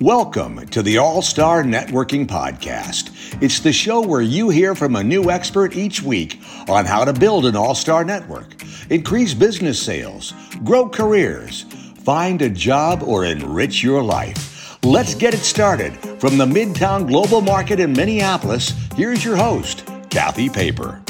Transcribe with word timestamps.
Welcome 0.00 0.66
to 0.68 0.82
the 0.82 0.98
All 0.98 1.20
Star 1.20 1.62
Networking 1.62 2.26
Podcast. 2.26 3.10
It's 3.42 3.60
the 3.60 3.72
show 3.72 4.00
where 4.00 4.22
you 4.22 4.48
hear 4.48 4.74
from 4.74 4.96
a 4.96 5.04
new 5.04 5.30
expert 5.30 5.76
each 5.76 6.02
week 6.02 6.40
on 6.66 6.86
how 6.86 7.04
to 7.04 7.12
build 7.12 7.44
an 7.44 7.54
all 7.54 7.74
star 7.74 8.02
network, 8.02 8.54
increase 8.90 9.34
business 9.34 9.80
sales, 9.80 10.32
grow 10.64 10.88
careers, 10.88 11.62
find 12.04 12.40
a 12.40 12.48
job, 12.48 13.02
or 13.02 13.26
enrich 13.26 13.82
your 13.82 14.02
life. 14.02 14.82
Let's 14.82 15.14
get 15.14 15.34
it 15.34 15.40
started. 15.40 15.94
From 16.20 16.38
the 16.38 16.46
Midtown 16.46 17.06
Global 17.06 17.42
Market 17.42 17.78
in 17.78 17.92
Minneapolis, 17.92 18.72
here's 18.96 19.24
your 19.24 19.36
host, 19.36 19.86
Kathy 20.10 20.48
Paper. 20.48 21.02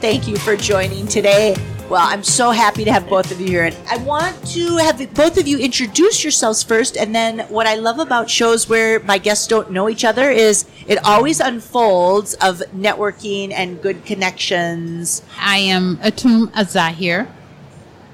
Thank 0.00 0.26
you 0.26 0.38
for 0.38 0.56
joining 0.56 1.06
today. 1.06 1.54
Well, 1.90 2.00
I'm 2.02 2.24
so 2.24 2.50
happy 2.50 2.82
to 2.84 2.92
have 2.92 3.10
both 3.10 3.30
of 3.30 3.38
you 3.38 3.46
here. 3.46 3.64
And 3.64 3.76
I 3.90 3.98
want 3.98 4.34
to 4.52 4.78
have 4.78 4.96
both 5.12 5.36
of 5.36 5.46
you 5.46 5.58
introduce 5.58 6.24
yourselves 6.24 6.62
first. 6.62 6.96
And 6.96 7.14
then, 7.14 7.40
what 7.50 7.66
I 7.66 7.74
love 7.74 7.98
about 7.98 8.30
shows 8.30 8.70
where 8.70 9.00
my 9.00 9.18
guests 9.18 9.46
don't 9.46 9.70
know 9.70 9.90
each 9.90 10.02
other 10.02 10.30
is 10.30 10.64
it 10.86 10.98
always 11.04 11.40
unfolds 11.40 12.34
of 12.34 12.62
networking 12.74 13.52
and 13.52 13.82
good 13.82 14.02
connections. 14.06 15.22
I 15.38 15.58
am 15.58 15.98
Atum 15.98 16.50
Azzahir, 16.52 17.26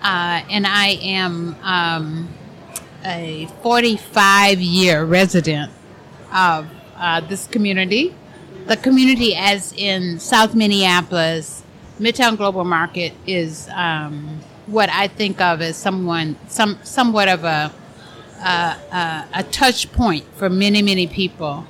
uh, 0.03 0.43
and 0.51 0.67
I 0.67 0.99
am 1.01 1.55
um, 1.63 2.29
a 3.05 3.47
45 3.63 4.61
year 4.61 5.05
resident 5.05 5.71
of 6.35 6.67
uh, 6.97 7.21
this 7.21 7.47
community. 7.47 8.17
The 8.67 8.77
community, 8.77 9.37
as 9.37 9.73
in 9.73 10.19
South 10.19 10.57
Minneapolis, 10.57 11.63
Midtown 12.01 12.39
Global 12.39 12.65
Market 12.65 13.13
is 13.27 13.69
um, 13.75 14.41
what 14.65 14.89
I 14.89 15.07
think 15.07 15.39
of 15.43 15.61
as 15.61 15.77
someone, 15.77 16.35
some, 16.49 16.79
somewhat 16.83 17.29
of 17.29 17.45
a, 17.45 17.71
a, 18.43 19.27
a 19.35 19.43
touch 19.51 19.93
point 19.93 20.25
for 20.35 20.49
many, 20.49 20.81
many 20.81 21.07
people 21.07 21.67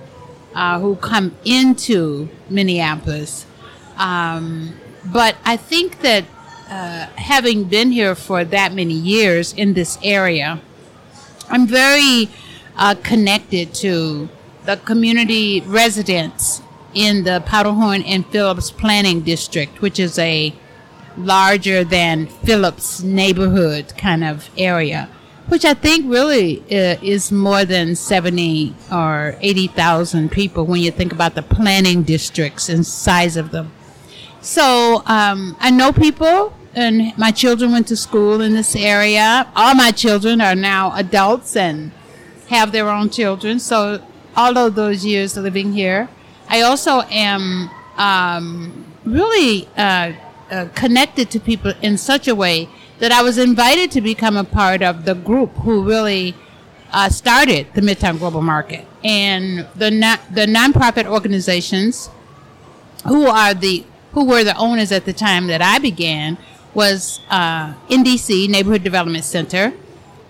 uh, 0.55 0.79
who 0.79 0.95
come 0.95 1.37
into 1.45 2.29
Minneapolis. 2.49 3.45
Um, 3.97 4.79
but 5.05 5.35
I 5.45 5.57
think 5.57 6.01
that 6.03 6.25
uh, 6.69 7.07
having 7.17 7.65
been 7.65 7.91
here 7.91 8.15
for 8.15 8.45
that 8.45 8.73
many 8.73 8.95
years 8.95 9.53
in 9.53 9.75
this 9.75 9.99
area, 10.01 10.61
I'm 11.49 11.67
very 11.67 12.31
uh, 12.77 12.95
connected 13.03 13.75
to 13.75 14.29
the 14.65 14.77
community 14.77 15.63
residents 15.63 16.63
in 16.95 17.25
the 17.25 17.43
Powderhorn 17.47 18.03
and 18.03 18.27
Phillips 18.27 18.71
Planning 18.71 19.21
District, 19.21 19.81
which 19.81 19.99
is 19.99 20.19
a 20.19 20.55
larger 21.17 21.85
than 21.85 22.27
Phillips 22.27 23.03
neighborhood 23.03 23.93
kind 23.97 24.25
of 24.25 24.49
area, 24.57 25.09
which 25.49 25.65
I 25.65 25.75
think 25.75 26.11
really 26.11 26.61
uh, 26.63 26.97
is 27.03 27.31
more 27.33 27.65
than 27.65 27.95
70 27.95 28.75
or 28.93 29.37
80,000 29.41 30.31
people 30.31 30.65
when 30.65 30.81
you 30.81 30.91
think 30.91 31.13
about 31.13 31.35
the 31.35 31.43
planning 31.43 32.03
districts 32.03 32.69
and 32.69 32.87
size 32.87 33.37
of 33.37 33.51
them. 33.51 33.73
So 34.41 35.03
um, 35.07 35.57
I 35.61 35.71
know 35.71 35.93
people, 35.93 36.55
and 36.75 37.17
my 37.19 37.31
children 37.31 37.73
went 37.73 37.89
to 37.89 37.97
school 37.97 38.41
in 38.41 38.55
this 38.55 38.75
area. 38.75 39.51
All 39.55 39.75
my 39.75 39.91
children 39.91 40.41
are 40.41 40.55
now 40.55 40.95
adults 40.95 41.57
and 41.57 41.93
have 42.49 42.73
their 42.73 42.89
own 42.89 43.11
children. 43.11 43.59
So 43.59 44.03
all 44.37 44.57
of 44.57 44.75
those 44.77 45.05
years 45.05 45.37
living 45.37 45.73
here, 45.73 46.09
I 46.51 46.63
also 46.63 47.03
am 47.11 47.71
um, 47.97 48.85
really 49.05 49.69
uh, 49.77 50.13
uh, 50.51 50.69
connected 50.75 51.31
to 51.31 51.39
people 51.39 51.73
in 51.81 51.97
such 51.97 52.27
a 52.27 52.35
way 52.35 52.69
that 52.99 53.13
I 53.13 53.23
was 53.23 53.39
invited 53.39 53.93
to 53.93 54.01
become 54.01 54.37
a 54.37 54.43
part 54.43 54.83
of 54.83 55.05
the 55.05 55.15
group 55.15 55.51
who 55.59 55.85
really 55.85 56.35
uh, 56.93 57.09
started 57.09 57.69
the 57.75 57.81
Midtown 57.81 58.19
Global 58.19 58.43
Market. 58.43 58.85
And 59.05 59.61
the 59.77 59.91
the 60.33 60.47
nonprofit 60.47 61.07
organizations 61.07 62.11
who 63.07 63.27
are 63.27 63.55
the 63.55 63.85
who 64.13 64.25
were 64.25 64.43
the 64.43 64.57
owners 64.57 64.91
at 64.91 65.05
the 65.05 65.13
time 65.13 65.47
that 65.47 65.63
I 65.63 65.79
began 65.79 66.37
was 66.75 67.21
uh, 67.31 67.75
NDC 67.89 68.49
Neighborhood 68.49 68.83
Development 68.83 69.25
Center, 69.25 69.73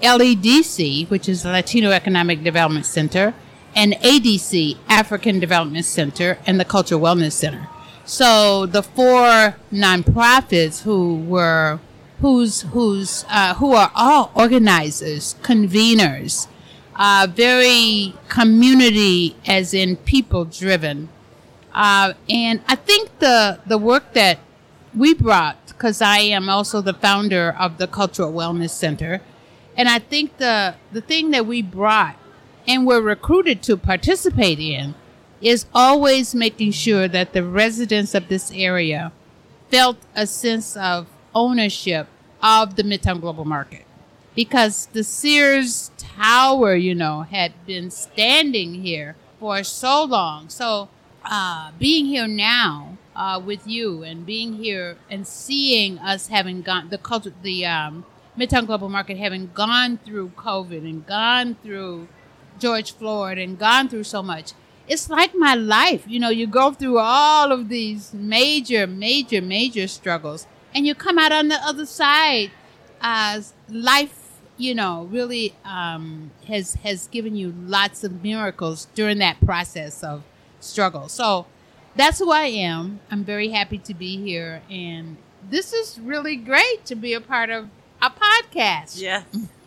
LEDC, 0.03 1.09
which 1.09 1.31
is 1.31 1.43
the 1.43 1.51
Latino 1.51 1.91
Economic 1.91 2.45
Development 2.45 2.85
Center, 2.85 3.35
and 3.75 3.93
ADC, 3.95 4.77
African 4.89 5.39
Development 5.39 5.85
Center, 5.85 6.39
and 6.47 6.59
the 6.59 6.65
Cultural 6.65 7.01
Wellness 7.01 7.33
Center. 7.33 7.69
So 8.05 8.67
the 8.67 8.83
four 8.83 9.57
nonprofits 9.73 10.83
who 10.83 11.17
were 11.17 11.79
who's 12.21 12.63
who's 12.63 13.25
uh, 13.29 13.55
who 13.55 13.75
are 13.75 13.91
all 13.95 14.33
organizers, 14.35 15.37
conveners, 15.43 16.49
uh, 16.97 17.27
very 17.31 18.15
community 18.29 19.37
as 19.47 19.73
in 19.73 19.97
people 19.97 20.45
driven, 20.45 21.09
uh, 21.73 22.15
and 22.29 22.63
I 22.67 22.75
think 22.75 23.19
the 23.21 23.61
the 23.67 23.79
work 23.79 24.13
that 24.15 24.39
we 24.95 25.15
brought 25.15 25.69
because 25.69 26.03
I 26.03 26.19
am 26.19 26.49
also 26.49 26.81
the 26.81 26.95
founder 26.95 27.55
of 27.59 27.79
the 27.79 27.87
Cultural 27.87 28.33
Wellness 28.33 28.71
Center, 28.71 29.23
and 29.77 29.89
I 29.89 29.99
think 29.99 30.37
the 30.39 30.75
the 30.93 31.01
thing 31.01 31.31
that 31.31 31.47
we 31.47 31.63
brought 31.63 32.17
and 32.71 32.87
were 32.87 33.01
recruited 33.01 33.63
to 33.65 33.77
participate 33.77 34.61
in 34.61 34.95
is 35.41 35.67
always 35.75 36.37
making 36.37 36.71
sure 36.71 37.09
that 37.09 37.33
the 37.33 37.43
residents 37.43 38.15
of 38.15 38.29
this 38.29 38.53
area 38.53 39.11
felt 39.71 39.97
a 40.15 40.25
sense 40.25 40.77
of 40.77 41.09
ownership 41.35 42.07
of 42.41 42.77
the 42.77 42.85
Midtown 42.85 43.21
Global 43.21 43.45
Market. 43.45 43.85
Because 44.37 44.87
the 44.93 45.03
Sears 45.03 45.91
Tower, 45.99 46.77
you 46.77 46.95
know, 46.95 47.23
had 47.23 47.53
been 47.67 47.91
standing 47.91 48.75
here 48.75 49.17
for 49.41 49.65
so 49.65 50.05
long. 50.05 50.49
So, 50.49 50.89
uh, 51.25 51.73
being 51.77 52.07
here 52.07 52.29
now 52.29 52.97
uh, 53.17 53.43
with 53.45 53.67
you 53.67 54.05
and 54.05 54.25
being 54.25 54.55
here 54.55 54.97
and 55.11 55.27
seeing 55.27 55.99
us 55.99 56.29
having 56.29 56.63
gone, 56.63 56.89
the 56.91 56.99
culture, 56.99 57.33
the 57.43 57.67
um, 57.67 58.07
Midtown 58.39 58.67
Global 58.67 58.89
Market 58.89 59.17
having 59.17 59.51
gone 59.55 59.99
through 59.99 60.29
COVID 60.37 60.89
and 60.89 61.05
gone 61.05 61.57
through 61.65 62.07
George 62.61 62.93
Floyd 62.93 63.39
and 63.39 63.59
gone 63.59 63.89
through 63.89 64.05
so 64.05 64.23
much. 64.23 64.53
It's 64.87 65.09
like 65.09 65.35
my 65.35 65.55
life. 65.55 66.05
You 66.07 66.21
know, 66.21 66.31
you 66.31 66.47
go 66.47 66.73
through 66.73 66.99
all 66.99 67.53
of 67.53 67.69
these 67.69 68.13
major, 68.13 68.87
major, 68.87 69.41
major 69.41 69.87
struggles, 69.87 70.47
and 70.75 70.87
you 70.87 70.95
come 70.95 71.19
out 71.19 71.33
on 71.33 71.49
the 71.49 71.57
other 71.57 71.87
side 71.87 72.51
as 73.01 73.55
life, 73.69 74.41
you 74.57 74.75
know, 74.75 75.09
really 75.11 75.55
um, 75.65 76.31
has 76.49 76.75
has 76.75 77.07
given 77.09 77.37
you 77.37 77.55
lots 77.57 78.05
of 78.05 78.23
miracles 78.23 78.89
during 78.95 79.19
that 79.19 79.41
process 79.45 80.03
of 80.03 80.23
struggle. 80.61 81.09
So 81.09 81.47
that's 81.97 82.19
who 82.19 82.31
I 82.31 82.47
am. 82.47 83.01
I'm 83.11 83.25
very 83.25 83.51
happy 83.51 83.79
to 83.79 83.95
be 83.95 84.17
here, 84.17 84.63
and 84.71 85.17
this 85.49 85.73
is 85.73 85.99
really 86.01 86.37
great 86.37 86.85
to 86.87 86.95
be 86.95 87.15
a 87.15 87.21
part 87.21 87.51
of 87.51 87.69
a 88.03 88.11
podcast. 88.11 89.01
Yeah. 89.01 89.23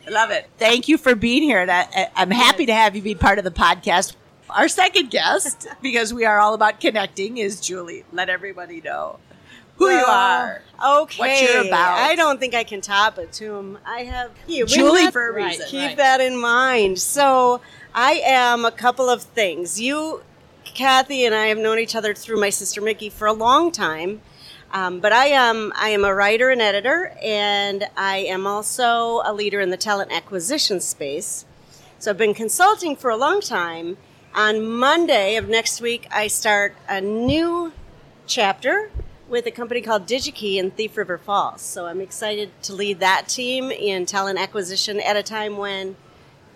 I 0.05 0.09
love 0.09 0.31
it. 0.31 0.49
Thank 0.57 0.87
you 0.87 0.97
for 0.97 1.15
being 1.15 1.43
here. 1.43 1.61
And 1.61 1.71
I, 1.71 2.09
am 2.15 2.31
happy 2.31 2.65
to 2.65 2.73
have 2.73 2.95
you 2.95 3.01
be 3.01 3.15
part 3.15 3.37
of 3.37 3.43
the 3.43 3.51
podcast. 3.51 4.15
Our 4.49 4.67
second 4.67 5.09
guest, 5.09 5.67
because 5.81 6.13
we 6.13 6.25
are 6.25 6.39
all 6.39 6.53
about 6.53 6.79
connecting, 6.79 7.37
is 7.37 7.61
Julie. 7.61 8.03
Let 8.11 8.29
everybody 8.29 8.81
know 8.81 9.19
who 9.77 9.85
well, 9.85 9.99
you 9.99 10.05
are. 10.05 11.01
Okay. 11.03 11.19
What 11.19 11.41
you're 11.41 11.67
about. 11.67 11.97
I 11.99 12.15
don't 12.15 12.39
think 12.39 12.53
I 12.53 12.63
can 12.63 12.81
top 12.81 13.17
it 13.17 13.31
Atum. 13.31 13.77
I 13.85 14.01
have 14.01 14.31
Julie 14.47 15.09
for 15.11 15.29
a 15.29 15.33
reason. 15.33 15.61
Right, 15.61 15.69
keep 15.69 15.81
right. 15.81 15.97
that 15.97 16.21
in 16.21 16.39
mind. 16.39 16.99
So 16.99 17.61
I 17.95 18.21
am 18.25 18.65
a 18.65 18.71
couple 18.71 19.09
of 19.09 19.23
things. 19.23 19.79
You, 19.79 20.21
Kathy, 20.65 21.25
and 21.25 21.33
I 21.33 21.47
have 21.47 21.57
known 21.57 21.79
each 21.79 21.95
other 21.95 22.13
through 22.13 22.39
my 22.39 22.49
sister 22.49 22.81
Mickey 22.81 23.09
for 23.09 23.27
a 23.27 23.33
long 23.33 23.71
time. 23.71 24.21
Um, 24.73 24.99
but 24.99 25.13
I 25.13 25.27
am 25.27 25.71
I 25.75 25.89
am 25.89 26.03
a 26.03 26.13
writer 26.13 26.49
and 26.49 26.59
editor, 26.59 27.15
and 27.21 27.87
I 27.95 28.17
am 28.17 28.47
also 28.47 29.21
a 29.23 29.31
leader 29.31 29.61
in 29.61 29.69
the 29.69 29.77
talent 29.77 30.11
acquisition 30.11 30.81
space. 30.81 31.45
So 31.99 32.09
I've 32.09 32.17
been 32.17 32.33
consulting 32.33 32.95
for 32.95 33.11
a 33.11 33.15
long 33.15 33.39
time. 33.39 33.97
On 34.33 34.65
Monday 34.65 35.35
of 35.35 35.47
next 35.47 35.79
week, 35.79 36.07
I 36.11 36.25
start 36.25 36.75
a 36.89 36.99
new 36.99 37.71
chapter 38.25 38.89
with 39.29 39.45
a 39.45 39.51
company 39.51 39.79
called 39.79 40.07
DigiKey 40.07 40.55
in 40.55 40.71
Thief 40.71 40.97
River 40.97 41.19
Falls. 41.19 41.61
So 41.61 41.85
I'm 41.85 42.01
excited 42.01 42.49
to 42.63 42.73
lead 42.73 42.99
that 42.99 43.27
team 43.27 43.71
in 43.71 44.07
talent 44.07 44.39
acquisition 44.39 44.99
at 44.99 45.15
a 45.15 45.21
time 45.21 45.57
when 45.57 45.95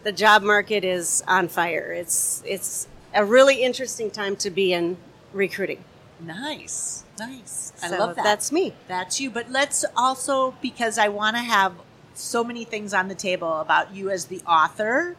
the 0.03 0.11
job 0.11 0.41
market 0.41 0.83
is 0.83 1.23
on 1.27 1.49
fire. 1.49 1.91
It's 1.91 2.41
it's 2.47 2.87
a 3.13 3.23
really 3.23 3.61
interesting 3.61 4.09
time 4.09 4.35
to 4.37 4.49
be 4.49 4.73
in 4.73 4.97
recruiting. 5.33 5.83
Nice. 6.19 7.03
Nice. 7.19 7.73
I 7.81 7.89
love 7.89 8.15
that. 8.15 8.23
That's 8.23 8.51
me. 8.51 8.73
That's 8.87 9.19
you. 9.19 9.29
But 9.29 9.51
let's 9.51 9.85
also, 9.95 10.55
because 10.61 10.97
I 10.97 11.09
want 11.09 11.35
to 11.35 11.41
have 11.43 11.73
so 12.13 12.43
many 12.43 12.63
things 12.63 12.93
on 12.93 13.07
the 13.07 13.15
table 13.15 13.59
about 13.59 13.93
you 13.93 14.09
as 14.09 14.25
the 14.25 14.41
author, 14.47 15.15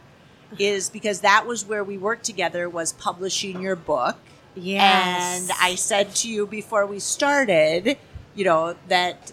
is 0.59 0.89
because 0.89 1.21
that 1.21 1.47
was 1.47 1.65
where 1.67 1.85
we 1.85 1.99
worked 1.99 2.25
together, 2.25 2.69
was 2.69 2.93
publishing 2.95 3.61
your 3.61 3.77
book. 3.77 4.17
Yes. 4.55 5.43
And 5.43 5.59
I 5.61 5.75
said 5.75 6.15
to 6.17 6.29
you 6.29 6.47
before 6.47 6.87
we 6.87 6.99
started, 6.99 7.99
you 8.35 8.44
know, 8.44 8.75
that 8.89 9.33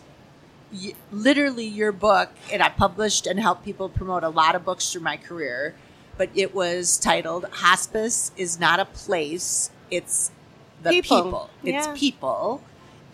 literally 1.11 1.65
your 1.65 1.91
book, 1.91 2.29
and 2.51 2.61
I 2.61 2.69
published 2.69 3.25
and 3.25 3.39
helped 3.39 3.63
people 3.63 3.89
promote 3.89 4.23
a 4.23 4.29
lot 4.29 4.55
of 4.55 4.65
books 4.65 4.91
through 4.91 5.01
my 5.01 5.17
career, 5.17 5.73
but 6.17 6.29
it 6.35 6.53
was 6.53 6.97
titled 6.97 7.45
"Hospice 7.51 8.31
is 8.35 8.59
not 8.59 8.79
a 8.79 8.85
place; 8.85 9.71
it's 9.89 10.31
the 10.83 10.89
People. 10.91 11.23
people. 11.23 11.49
It's 11.63 11.87
Yeah. 11.87 11.93
people." 11.95 12.61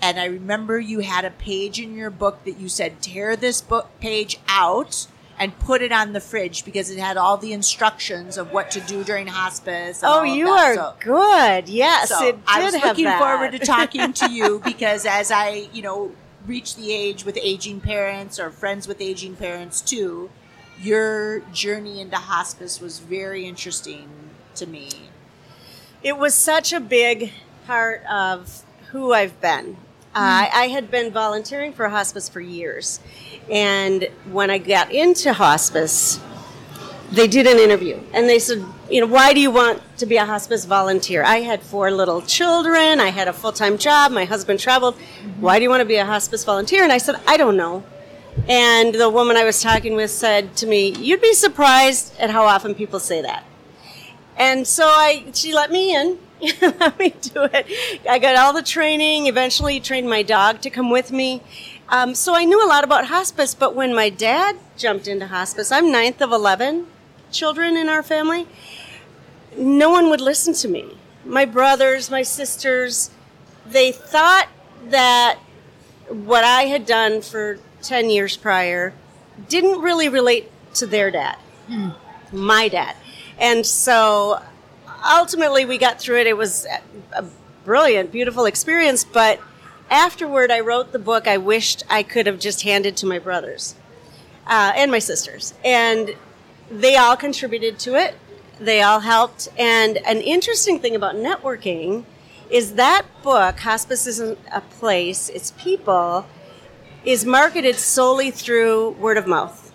And 0.01 0.19
I 0.19 0.25
remember 0.25 0.79
you 0.79 0.99
had 0.99 1.25
a 1.25 1.29
page 1.31 1.79
in 1.79 1.95
your 1.95 2.09
book 2.09 2.43
that 2.45 2.57
you 2.59 2.67
said, 2.69 3.01
"Tear 3.01 3.35
this 3.35 3.61
book 3.61 3.89
page 3.99 4.39
out." 4.47 5.07
And 5.39 5.57
put 5.57 5.81
it 5.81 5.91
on 5.91 6.13
the 6.13 6.19
fridge 6.19 6.63
because 6.65 6.91
it 6.91 6.99
had 6.99 7.17
all 7.17 7.35
the 7.35 7.51
instructions 7.51 8.37
of 8.37 8.51
what 8.51 8.69
to 8.71 8.79
do 8.79 9.03
during 9.03 9.25
hospice. 9.25 10.01
Oh, 10.03 10.21
you 10.21 10.49
are 10.49 10.75
So- 10.75 10.93
good. 10.99 11.67
Yes, 11.67 12.09
so 12.09 12.23
it 12.27 12.31
did 12.33 12.43
I 12.45 12.63
was 12.63 12.75
have 12.75 12.83
looking 12.83 13.05
that. 13.05 13.17
forward 13.17 13.51
to 13.53 13.57
talking 13.59 14.13
to 14.13 14.29
you 14.29 14.59
because 14.63 15.03
as 15.07 15.31
I, 15.31 15.67
you 15.73 15.81
know, 15.81 16.11
reach 16.45 16.75
the 16.75 16.93
age 16.93 17.25
with 17.25 17.39
aging 17.41 17.79
parents 17.81 18.39
or 18.39 18.51
friends 18.51 18.87
with 18.87 19.01
aging 19.01 19.35
parents 19.35 19.81
too, 19.81 20.29
your 20.79 21.39
journey 21.51 21.99
into 22.01 22.17
hospice 22.17 22.79
was 22.79 22.99
very 22.99 23.47
interesting 23.47 24.09
to 24.55 24.67
me. 24.67 24.89
It 26.03 26.19
was 26.19 26.35
such 26.35 26.71
a 26.71 26.79
big 26.79 27.31
part 27.71 28.03
of 28.07 28.63
who 28.89 29.13
I've 29.13 29.39
been. 29.39 29.77
Uh, 30.13 30.45
I, 30.53 30.67
had 30.67 30.91
been 30.91 31.09
volunteering 31.09 31.71
for 31.71 31.87
hospice 31.87 32.27
for 32.27 32.41
years. 32.41 32.99
And 33.49 34.09
when 34.29 34.49
I 34.49 34.57
got 34.57 34.91
into 34.91 35.31
hospice, 35.31 36.19
they 37.13 37.27
did 37.27 37.47
an 37.47 37.59
interview 37.59 37.97
and 38.13 38.27
they 38.27 38.39
said, 38.39 38.65
you 38.89 38.99
know, 38.99 39.07
why 39.07 39.33
do 39.33 39.39
you 39.39 39.51
want 39.51 39.81
to 39.99 40.05
be 40.05 40.17
a 40.17 40.25
hospice 40.25 40.65
volunteer? 40.65 41.23
I 41.23 41.37
had 41.37 41.61
four 41.61 41.91
little 41.91 42.21
children, 42.21 42.99
I 42.99 43.07
had 43.07 43.29
a 43.29 43.33
full 43.33 43.53
time 43.53 43.77
job, 43.77 44.11
my 44.11 44.25
husband 44.25 44.59
traveled. 44.59 44.95
Why 45.39 45.57
do 45.57 45.63
you 45.63 45.69
want 45.69 45.79
to 45.79 45.85
be 45.85 45.95
a 45.95 46.05
hospice 46.05 46.43
volunteer? 46.43 46.83
And 46.83 46.91
I 46.91 46.97
said, 46.97 47.21
I 47.25 47.37
don't 47.37 47.55
know. 47.55 47.85
And 48.49 48.93
the 48.93 49.09
woman 49.09 49.37
I 49.37 49.45
was 49.45 49.61
talking 49.61 49.95
with 49.95 50.11
said 50.11 50.57
to 50.57 50.67
me, 50.67 50.89
You'd 50.89 51.21
be 51.21 51.33
surprised 51.33 52.19
at 52.19 52.31
how 52.31 52.43
often 52.43 52.75
people 52.75 52.99
say 52.99 53.21
that. 53.21 53.45
And 54.35 54.67
so 54.67 54.87
I, 54.87 55.23
she 55.33 55.53
let 55.53 55.71
me 55.71 55.95
in, 55.95 56.17
let 56.61 56.97
me 56.99 57.09
do 57.21 57.47
it. 57.53 57.67
I 58.09 58.19
got 58.19 58.35
all 58.35 58.53
the 58.53 58.63
training. 58.63 59.27
Eventually, 59.27 59.79
trained 59.79 60.09
my 60.09 60.23
dog 60.23 60.61
to 60.61 60.69
come 60.69 60.89
with 60.89 61.11
me. 61.11 61.41
Um, 61.89 62.15
so 62.15 62.35
I 62.35 62.45
knew 62.45 62.63
a 62.65 62.67
lot 62.67 62.83
about 62.83 63.07
hospice. 63.07 63.53
But 63.53 63.75
when 63.75 63.93
my 63.93 64.09
dad 64.09 64.57
jumped 64.77 65.07
into 65.07 65.27
hospice, 65.27 65.71
I'm 65.71 65.91
ninth 65.91 66.21
of 66.21 66.31
eleven 66.31 66.87
children 67.31 67.77
in 67.77 67.89
our 67.89 68.03
family. 68.03 68.47
No 69.57 69.89
one 69.89 70.09
would 70.09 70.21
listen 70.21 70.53
to 70.55 70.67
me. 70.67 70.97
My 71.25 71.45
brothers, 71.45 72.09
my 72.09 72.23
sisters, 72.23 73.11
they 73.65 73.91
thought 73.91 74.47
that 74.85 75.37
what 76.09 76.43
I 76.43 76.63
had 76.63 76.85
done 76.85 77.21
for 77.21 77.59
ten 77.81 78.09
years 78.09 78.37
prior 78.37 78.93
didn't 79.47 79.81
really 79.81 80.09
relate 80.09 80.49
to 80.75 80.85
their 80.85 81.11
dad 81.11 81.37
my 82.31 82.67
dad. 82.67 82.95
And 83.39 83.65
so 83.65 84.41
ultimately 85.03 85.65
we 85.65 85.77
got 85.77 85.99
through 85.99 86.19
it. 86.19 86.27
It 86.27 86.37
was 86.37 86.65
a 87.13 87.25
brilliant, 87.63 88.11
beautiful 88.11 88.45
experience. 88.45 89.03
But 89.03 89.39
afterward, 89.89 90.51
I 90.51 90.59
wrote 90.59 90.91
the 90.91 90.99
book 90.99 91.27
I 91.27 91.37
wished 91.37 91.83
I 91.89 92.03
could 92.03 92.27
have 92.27 92.39
just 92.39 92.63
handed 92.63 92.97
to 92.97 93.05
my 93.05 93.19
brothers 93.19 93.75
uh, 94.47 94.73
and 94.75 94.91
my 94.91 94.99
sisters. 94.99 95.53
And 95.63 96.15
they 96.69 96.95
all 96.95 97.17
contributed 97.17 97.79
to 97.79 97.95
it, 97.95 98.15
they 98.59 98.81
all 98.81 99.01
helped. 99.01 99.49
And 99.57 99.97
an 99.97 100.21
interesting 100.21 100.79
thing 100.79 100.95
about 100.95 101.15
networking 101.15 102.05
is 102.49 102.73
that 102.73 103.03
book, 103.23 103.59
Hospice 103.59 104.07
Isn't 104.07 104.37
a 104.53 104.61
Place, 104.61 105.29
It's 105.29 105.51
People, 105.51 106.25
is 107.05 107.25
marketed 107.25 107.75
solely 107.75 108.29
through 108.29 108.91
word 108.91 109.17
of 109.17 109.25
mouth 109.25 109.71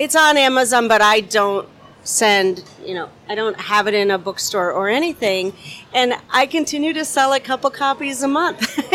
it's 0.00 0.16
on 0.16 0.38
Amazon, 0.38 0.88
but 0.88 1.02
I 1.02 1.20
don't 1.20 1.68
send, 2.10 2.64
you 2.84 2.94
know, 2.94 3.08
I 3.28 3.34
don't 3.34 3.58
have 3.58 3.86
it 3.86 3.94
in 3.94 4.10
a 4.10 4.18
bookstore 4.18 4.72
or 4.72 4.88
anything. 4.88 5.52
And 5.94 6.14
I 6.30 6.46
continue 6.46 6.92
to 6.94 7.04
sell 7.04 7.32
a 7.32 7.40
couple 7.40 7.70
copies 7.70 8.22
a 8.22 8.28
month. 8.28 8.74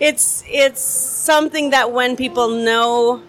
it's 0.00 0.44
it's 0.46 0.80
something 0.80 1.70
that 1.70 1.92
when 1.92 2.16
people 2.16 2.48
know 2.48 3.22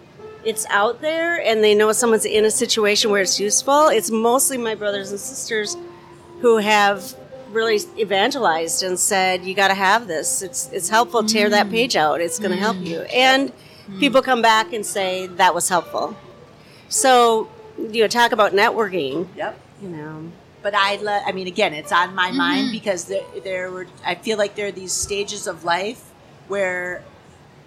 it's 0.44 0.64
out 0.70 1.00
there 1.00 1.40
and 1.40 1.62
they 1.62 1.74
know 1.74 1.90
someone's 1.90 2.24
in 2.24 2.44
a 2.44 2.50
situation 2.50 3.10
where 3.10 3.22
it's 3.22 3.40
useful, 3.40 3.88
it's 3.88 4.10
mostly 4.10 4.58
my 4.58 4.76
brothers 4.76 5.10
and 5.10 5.18
sisters 5.18 5.76
who 6.40 6.58
have 6.58 7.16
really 7.50 7.80
evangelized 7.98 8.82
and 8.82 8.98
said 8.98 9.44
you 9.44 9.54
got 9.54 9.68
to 9.68 9.74
have 9.74 10.06
this. 10.06 10.40
It's 10.40 10.70
it's 10.72 10.88
helpful. 10.88 11.24
Tear 11.24 11.50
that 11.50 11.66
mm. 11.66 11.72
page 11.72 11.96
out. 11.96 12.20
It's 12.20 12.38
going 12.38 12.52
to 12.52 12.58
help 12.58 12.76
mm. 12.76 12.86
you. 12.86 13.00
And 13.02 13.52
people 13.98 14.22
come 14.22 14.40
back 14.40 14.72
and 14.72 14.86
say 14.86 15.26
that 15.26 15.52
was 15.52 15.68
helpful. 15.68 16.16
So, 16.88 17.48
you 17.78 18.02
know, 18.02 18.08
talk 18.08 18.32
about 18.32 18.52
networking. 18.52 19.28
Yep. 19.36 19.60
You 19.82 19.88
know, 19.88 20.32
But 20.62 20.74
I, 20.74 20.96
le- 20.96 21.22
I 21.26 21.32
mean, 21.32 21.46
again, 21.46 21.74
it's 21.74 21.92
on 21.92 22.14
my 22.14 22.28
mm-hmm. 22.28 22.36
mind 22.38 22.72
because 22.72 23.04
there, 23.04 23.24
there 23.44 23.70
were. 23.70 23.86
I 24.04 24.14
feel 24.14 24.38
like 24.38 24.54
there 24.54 24.68
are 24.68 24.72
these 24.72 24.92
stages 24.92 25.46
of 25.46 25.64
life 25.64 26.02
where 26.48 27.02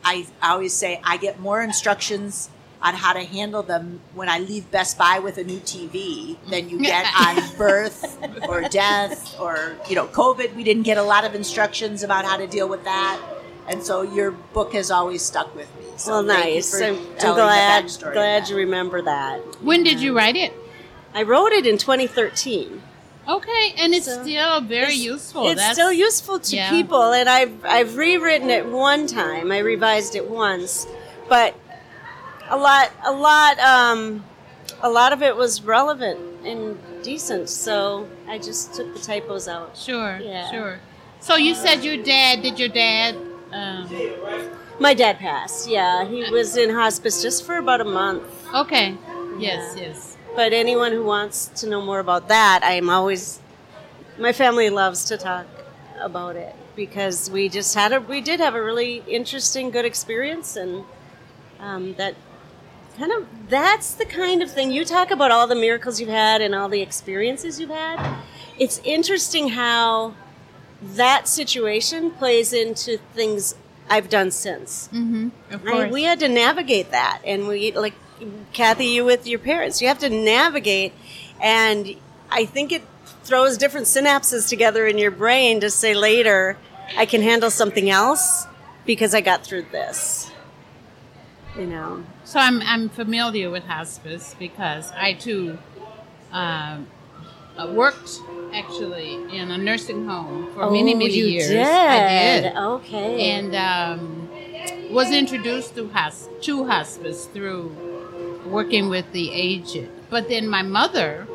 I, 0.03 0.25
I 0.41 0.51
always 0.51 0.73
say 0.73 1.00
I 1.03 1.17
get 1.17 1.39
more 1.39 1.61
instructions 1.61 2.50
on 2.81 2.94
how 2.94 3.13
to 3.13 3.23
handle 3.23 3.61
them 3.61 4.00
when 4.13 4.29
I 4.29 4.39
leave 4.39 4.71
Best 4.71 4.97
Buy 4.97 5.19
with 5.19 5.38
a 5.38 5.44
new 5.44 5.59
TV 5.59 6.38
than 6.50 6.69
you 6.69 6.79
get 6.79 7.05
on 7.19 7.57
birth 7.57 8.17
or 8.47 8.62
death 8.62 9.39
or 9.39 9.75
you 9.88 9.95
know 9.95 10.07
COVID. 10.07 10.55
We 10.55 10.63
didn't 10.63 10.83
get 10.83 10.97
a 10.97 11.03
lot 11.03 11.25
of 11.25 11.35
instructions 11.35 12.03
about 12.03 12.25
how 12.25 12.38
to 12.38 12.47
deal 12.47 12.69
with 12.69 12.83
that, 12.85 13.21
and 13.67 13.83
so 13.83 14.01
your 14.01 14.31
book 14.31 14.73
has 14.73 14.91
always 14.91 15.21
stuck 15.21 15.53
with 15.55 15.69
me. 15.79 15.88
So 16.00 16.12
well, 16.13 16.24
nice. 16.24 16.74
I'm, 16.81 16.96
I'm 17.19 17.36
glad 17.36 17.92
glad 18.13 18.48
you 18.48 18.56
remember 18.56 19.01
that. 19.01 19.40
When 19.62 19.84
did 19.84 20.00
you 20.00 20.16
write 20.16 20.38
it? 20.38 20.54
I 21.13 21.24
wrote 21.24 21.51
it 21.51 21.66
in 21.66 21.78
2013. 21.78 22.81
Okay, 23.28 23.74
and 23.78 23.94
it's 23.94 24.06
So, 24.06 24.22
still 24.24 24.62
very 24.62 24.84
It's- 24.94 24.98
useful. 25.00 25.48
It's 25.48 25.56
That's- 25.60 25.75
still 25.75 25.92
useful 25.92 26.40
to 26.40 26.56
yeah. 26.56 26.69
people, 26.69 27.12
and 27.12 27.28
I've 27.30 27.54
I've 27.66 27.98
rewritten 27.98 28.50
it 28.50 28.66
one 28.66 29.07
time. 29.07 29.51
I 29.51 29.60
revised 29.60 30.16
it 30.16 30.28
once, 30.30 30.88
but 31.28 31.54
a 32.50 32.57
lot 32.57 32.92
a 33.04 33.12
lot 33.12 33.60
um, 33.60 34.24
a 34.81 34.90
lot 34.90 35.12
of 35.13 35.22
it 35.22 35.36
was 35.36 35.62
relevant 35.63 36.19
and 36.46 36.78
decent. 37.04 37.50
So 37.50 38.07
I 38.28 38.38
just 38.38 38.74
took 38.74 38.94
the 38.94 39.00
typos 39.01 39.48
out. 39.50 39.75
Sure, 39.78 40.18
Yeah. 40.24 40.50
sure. 40.50 40.80
So 41.19 41.36
you 41.36 41.54
said 41.56 41.84
your 41.84 41.98
dad, 42.01 42.42
did 42.42 42.57
your 42.57 42.69
dad, 42.69 43.16
um, 43.51 43.86
My 44.79 44.93
dad 44.93 45.19
passed. 45.19 45.69
Yeah, 45.69 46.05
he 46.05 46.29
was 46.31 46.55
in 46.57 46.69
hospice 46.69 47.21
just 47.21 47.45
for 47.45 47.57
about 47.57 47.81
a 47.81 47.85
month. 47.85 48.23
okay. 48.53 48.95
Yes, 49.37 49.73
Yeah. 49.77 49.83
yes. 49.87 50.17
But 50.35 50.53
anyone 50.53 50.91
who 50.91 51.03
wants 51.03 51.47
to 51.61 51.67
know 51.69 51.81
more 51.81 51.99
about 51.99 52.27
that, 52.29 52.61
I'm 52.63 52.89
always. 52.89 53.39
My 54.17 54.31
family 54.33 54.69
loves 54.69 55.05
to 55.05 55.17
talk 55.17 55.45
about 56.00 56.36
it 56.36 56.53
because 56.75 57.29
we 57.31 57.50
just 57.50 57.74
had 57.75 57.91
a 57.93 58.00
we 58.01 58.21
did 58.21 58.39
have 58.39 58.53
a 58.55 58.62
really 58.63 59.03
interesting, 59.07 59.69
good 59.71 59.86
experience, 59.86 60.55
and 60.55 60.83
um, 61.59 61.93
that 61.95 62.15
kind 62.98 63.12
of 63.13 63.27
that's 63.50 63.93
the 63.93 64.05
kind 64.05 64.41
of 64.41 64.51
thing 64.51 64.71
you 64.71 64.83
talk 64.86 65.09
about 65.12 65.31
all 65.31 65.48
the 65.48 65.55
miracles 65.55 66.00
you've 66.00 66.09
had 66.09 66.41
and 66.41 66.53
all 66.53 66.69
the 66.69 66.81
experiences 66.81 67.59
you've 67.59 67.69
had. 67.69 67.98
It's 68.57 68.79
interesting 68.83 69.50
how 69.50 70.13
that 70.81 71.27
situation 71.27 72.12
plays 72.12 72.51
into 72.53 72.98
things 73.13 73.55
I've 73.89 74.10
done 74.10 74.31
since. 74.31 74.88
Mm-hmm. 74.93 75.29
Of 75.51 75.67
I, 75.67 75.89
we 75.89 76.03
had 76.03 76.19
to 76.19 76.29
navigate 76.29 76.91
that, 76.91 77.22
and 77.25 77.48
we 77.48 77.72
like 77.72 77.96
Kathy, 78.53 78.88
you 78.88 79.05
with 79.05 79.27
your 79.27 79.39
parents, 79.39 79.81
you 79.81 79.88
have 79.88 80.00
to 80.00 80.10
navigate, 80.10 80.93
and 81.41 81.96
I 82.29 82.46
think 82.46 82.72
it 82.72 82.84
throws 83.24 83.58
different 83.58 83.88
synapses 83.88 84.50
together 84.50 84.88
in 84.88 84.98
your 84.98 85.12
brain 85.12 85.60
to 85.62 85.69
say 85.69 85.93
later, 85.93 86.58
I 86.98 87.05
can 87.05 87.22
handle 87.22 87.51
something 87.51 87.89
else 87.89 88.48
because 88.86 89.13
I 89.13 89.22
got 89.22 89.43
through 89.43 89.67
this. 89.72 90.31
You 91.58 91.67
know, 91.67 92.03
So 92.24 92.39
I'm 92.39 92.62
I'm 92.62 92.89
familiar 92.89 93.50
with 93.50 93.65
hospice 93.65 94.36
because 94.38 94.91
I 94.91 95.13
too 95.13 95.58
um, 96.31 96.88
uh, 97.60 97.68
worked 97.68 98.20
actually 98.54 99.13
in 99.38 99.51
a 99.51 99.58
nursing 99.58 100.08
home 100.08 100.48
for 100.54 100.70
many 100.72 100.94
many 100.96 101.06
Oh, 101.06 101.08
you 101.16 101.25
years. 101.25 101.48
Did. 101.50 101.66
I 101.68 102.42
did, 102.42 102.56
Okay. 102.58 103.32
and 103.32 103.56
um, 103.56 104.30
was 104.92 105.12
introduced 105.12 105.75
to 105.75 105.88
hos- 105.89 106.30
to 106.42 106.66
hospice 106.66 107.25
through 107.25 107.75
working 108.46 108.89
with 108.89 109.12
the 109.12 109.32
aged. 109.32 109.88
But 110.10 110.30
then 110.30 110.48
my 110.48 110.63
mother, 110.63 111.28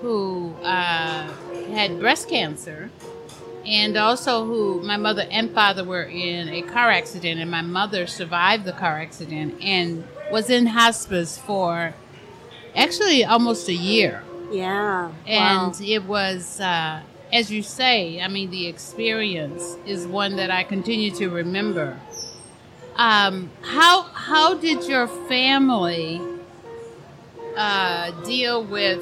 who 0.00 0.54
uh, 0.64 1.28
had 1.74 2.00
breast 2.00 2.28
cancer, 2.28 2.90
and 3.66 3.96
also 3.96 4.44
who 4.46 4.80
my 4.82 4.96
mother 4.96 5.26
and 5.30 5.50
father 5.52 5.84
were 5.84 6.02
in 6.02 6.48
a 6.48 6.62
car 6.62 6.90
accident, 6.90 7.38
and 7.40 7.50
my 7.50 7.62
mother 7.62 8.06
survived 8.08 8.64
the 8.64 8.72
car 8.72 8.98
accident 8.98 9.60
and 9.62 10.02
was 10.32 10.50
in 10.50 10.66
hospice 10.66 11.38
for 11.38 11.94
actually 12.74 13.24
almost 13.24 13.68
a 13.68 13.74
year. 13.74 14.24
Yeah. 14.50 15.12
And 15.26 15.72
wow. 15.72 15.74
it 15.80 16.04
was, 16.04 16.60
uh, 16.60 17.02
as 17.32 17.50
you 17.50 17.62
say, 17.62 18.20
I 18.20 18.28
mean, 18.28 18.50
the 18.50 18.66
experience 18.66 19.76
is 19.86 20.06
one 20.06 20.36
that 20.36 20.50
I 20.50 20.64
continue 20.64 21.10
to 21.12 21.28
remember. 21.28 21.98
Um, 22.96 23.50
how 23.62 24.02
how 24.02 24.54
did 24.54 24.84
your 24.84 25.06
family 25.06 26.20
uh, 27.56 28.10
deal 28.24 28.62
with 28.62 29.00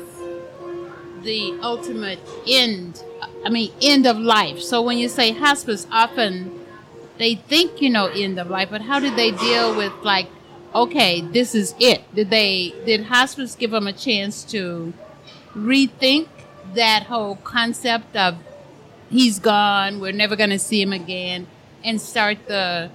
the 1.23 1.59
ultimate 1.63 2.19
end. 2.47 3.03
I 3.45 3.51
mean, 3.51 3.73
end 3.83 4.07
of 4.07 4.19
life. 4.19 4.61
So 4.61 4.83
when 4.83 4.99
you 4.99 5.09
say 5.09 5.33
hospice, 5.33 5.87
often 5.91 6.65
they 7.19 7.35
think 7.35 7.83
you 7.83 7.91
know 7.91 8.07
end 8.07 8.39
of 8.39 8.51
life, 8.51 8.69
but 8.71 8.83
how 8.83 9.01
did 9.01 9.17
they 9.17 9.31
deal 9.33 9.77
with 9.77 9.93
like, 10.03 10.29
okay, 10.75 11.21
this 11.21 11.55
is 11.55 11.75
it? 11.79 12.03
Did 12.15 12.31
they 12.31 12.75
did 12.85 13.05
hospice 13.05 13.55
give 13.55 13.71
them 13.71 13.87
a 13.87 13.93
chance 13.93 14.45
to 14.45 14.93
rethink 15.59 16.29
that 16.75 17.05
whole 17.05 17.37
concept 17.37 18.17
of 18.17 18.37
he's 19.11 19.39
gone, 19.39 20.01
we're 20.01 20.13
never 20.13 20.37
going 20.37 20.51
to 20.51 20.59
see 20.59 20.81
him 20.83 20.93
again, 20.93 21.47
and 21.85 22.01
start 22.01 22.39
the 22.47 22.91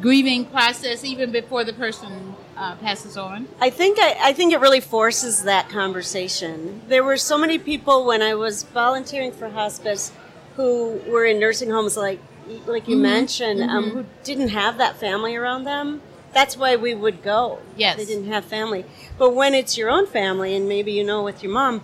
grieving 0.00 0.46
process 0.46 1.04
even 1.04 1.30
before 1.30 1.64
the 1.64 1.72
person 1.72 2.34
uh, 2.56 2.74
passes 2.76 3.16
on? 3.16 3.48
I 3.60 3.70
think 3.70 3.98
I, 4.00 4.16
I 4.22 4.32
think 4.32 4.52
it 4.52 4.60
really 4.60 4.80
forces 4.80 5.44
that 5.44 5.68
conversation. 5.68 6.80
There 6.88 7.04
were 7.04 7.16
so 7.16 7.36
many 7.38 7.58
people 7.58 8.06
when 8.06 8.22
I 8.22 8.34
was 8.34 8.62
volunteering 8.62 9.32
for 9.32 9.48
hospice 9.48 10.12
who 10.56 11.00
were 11.06 11.24
in 11.24 11.38
nursing 11.38 11.70
homes, 11.70 11.96
like 11.96 12.20
like 12.66 12.88
you 12.88 12.96
Mhm, 12.96 13.02
mentioned, 13.02 13.62
um, 13.62 13.84
mhm. 13.84 13.92
who 13.92 14.04
didn't 14.24 14.48
have 14.48 14.78
that 14.78 14.96
family 14.96 15.36
around 15.36 15.64
them. 15.64 16.02
That's 16.32 16.56
why 16.56 16.76
we 16.76 16.94
would 16.94 17.22
go. 17.22 17.58
Yes. 17.76 17.96
they 17.96 18.04
didn't 18.04 18.28
have 18.28 18.44
family. 18.44 18.84
But 19.18 19.34
when 19.34 19.54
it's 19.54 19.76
your 19.76 19.90
own 19.90 20.06
family, 20.06 20.54
and 20.54 20.68
maybe 20.68 20.92
you 20.92 21.04
know 21.04 21.22
with 21.22 21.42
your 21.42 21.52
mom, 21.52 21.82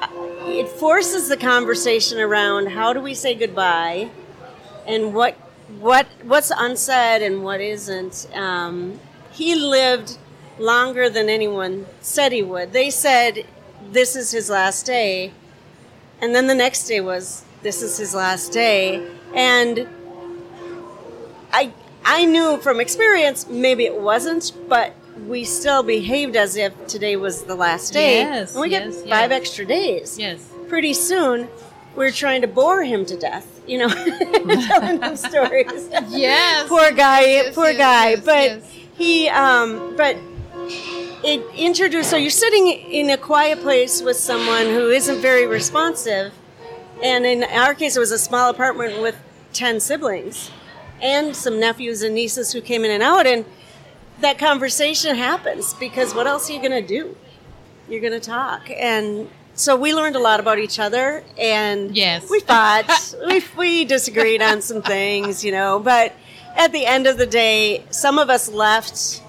uh, 0.00 0.08
it 0.48 0.68
forces 0.68 1.28
the 1.28 1.36
conversation 1.36 2.18
around 2.18 2.70
how 2.70 2.92
do 2.92 3.00
we 3.00 3.14
say 3.14 3.34
goodbye, 3.34 4.10
and 4.86 5.14
what 5.14 5.34
what 5.80 6.06
what's 6.22 6.52
unsaid 6.56 7.22
and 7.22 7.44
what 7.44 7.60
isn't. 7.60 8.28
Um, 8.34 8.98
he 9.32 9.54
lived 9.54 10.18
longer 10.58 11.08
than 11.08 11.28
anyone 11.28 11.86
said 12.00 12.32
he 12.32 12.42
would. 12.42 12.72
They 12.72 12.90
said 12.90 13.46
this 13.90 14.16
is 14.16 14.30
his 14.32 14.50
last 14.50 14.84
day, 14.84 15.32
and 16.20 16.34
then 16.34 16.46
the 16.48 16.54
next 16.54 16.86
day 16.88 17.00
was 17.00 17.44
this 17.62 17.82
is 17.82 17.96
his 17.96 18.14
last 18.14 18.52
day, 18.52 19.06
and 19.34 19.88
I 21.52 21.72
I 22.04 22.24
knew 22.24 22.58
from 22.58 22.80
experience 22.80 23.46
maybe 23.48 23.84
it 23.86 23.98
wasn't, 24.00 24.52
but 24.68 24.94
we 25.26 25.44
still 25.44 25.82
behaved 25.82 26.36
as 26.36 26.56
if 26.56 26.72
today 26.86 27.16
was 27.16 27.44
the 27.44 27.54
last 27.54 27.92
day, 27.92 28.18
Yes, 28.18 28.52
and 28.52 28.60
we 28.62 28.70
yes, 28.70 28.96
get 28.96 29.08
five 29.08 29.30
yes. 29.30 29.40
extra 29.40 29.64
days. 29.64 30.18
Yes. 30.18 30.50
pretty 30.68 30.92
soon 30.94 31.48
we're 31.94 32.10
trying 32.10 32.40
to 32.40 32.48
bore 32.48 32.82
him 32.82 33.06
to 33.06 33.16
death 33.16 33.46
you 33.68 33.78
know 33.78 33.88
telling 34.68 35.00
him 35.02 35.16
stories. 35.16 35.88
Yes. 36.08 36.68
poor 36.68 36.90
guy 36.90 37.20
Yes, 37.22 37.54
poor 37.54 37.72
guy. 37.72 38.16
but 38.16 38.62
he 38.96 39.28
um 39.28 39.94
but 39.96 40.16
it 41.22 41.40
introduced 41.54 42.10
so 42.10 42.16
you're 42.16 42.30
sitting 42.30 42.66
in 42.68 43.10
a 43.10 43.16
quiet 43.16 43.60
place 43.60 44.02
with 44.02 44.16
someone 44.16 44.66
who 44.66 44.90
isn't 44.90 45.20
very 45.22 45.46
responsive. 45.46 46.32
And 47.02 47.24
in 47.24 47.44
our 47.44 47.74
case 47.74 47.96
it 47.96 48.00
was 48.00 48.10
a 48.12 48.18
small 48.18 48.50
apartment 48.50 49.00
with 49.00 49.16
10 49.52 49.78
siblings 49.80 50.50
and 51.04 51.36
some 51.36 51.60
nephews 51.60 52.02
and 52.02 52.14
nieces 52.14 52.52
who 52.52 52.60
came 52.60 52.84
in 52.84 52.90
and 52.90 53.02
out 53.02 53.26
and 53.26 53.44
that 54.20 54.38
conversation 54.38 55.14
happens 55.16 55.74
because 55.74 56.14
what 56.14 56.26
else 56.26 56.48
are 56.48 56.52
you 56.54 56.58
going 56.60 56.70
to 56.82 56.86
do? 56.86 57.14
You're 57.88 58.00
going 58.00 58.18
to 58.18 58.26
talk. 58.26 58.70
And 58.70 59.28
so 59.54 59.76
we 59.76 59.92
learned 59.94 60.16
a 60.16 60.20
lot 60.20 60.40
about 60.40 60.58
each 60.58 60.78
other 60.78 61.22
and 61.38 61.94
Yes. 61.94 62.28
we 62.30 62.40
fought. 62.40 62.86
We, 63.26 63.44
we 63.56 63.84
disagreed 63.84 64.40
on 64.42 64.62
some 64.62 64.82
things 64.82 65.44
you 65.44 65.52
know 65.52 65.78
but 65.78 66.12
at 66.56 66.72
the 66.72 66.84
end 66.86 67.06
of 67.06 67.18
the 67.18 67.26
day 67.26 67.84
some 67.90 68.18
of 68.18 68.30
us 68.30 68.48
left 68.48 69.20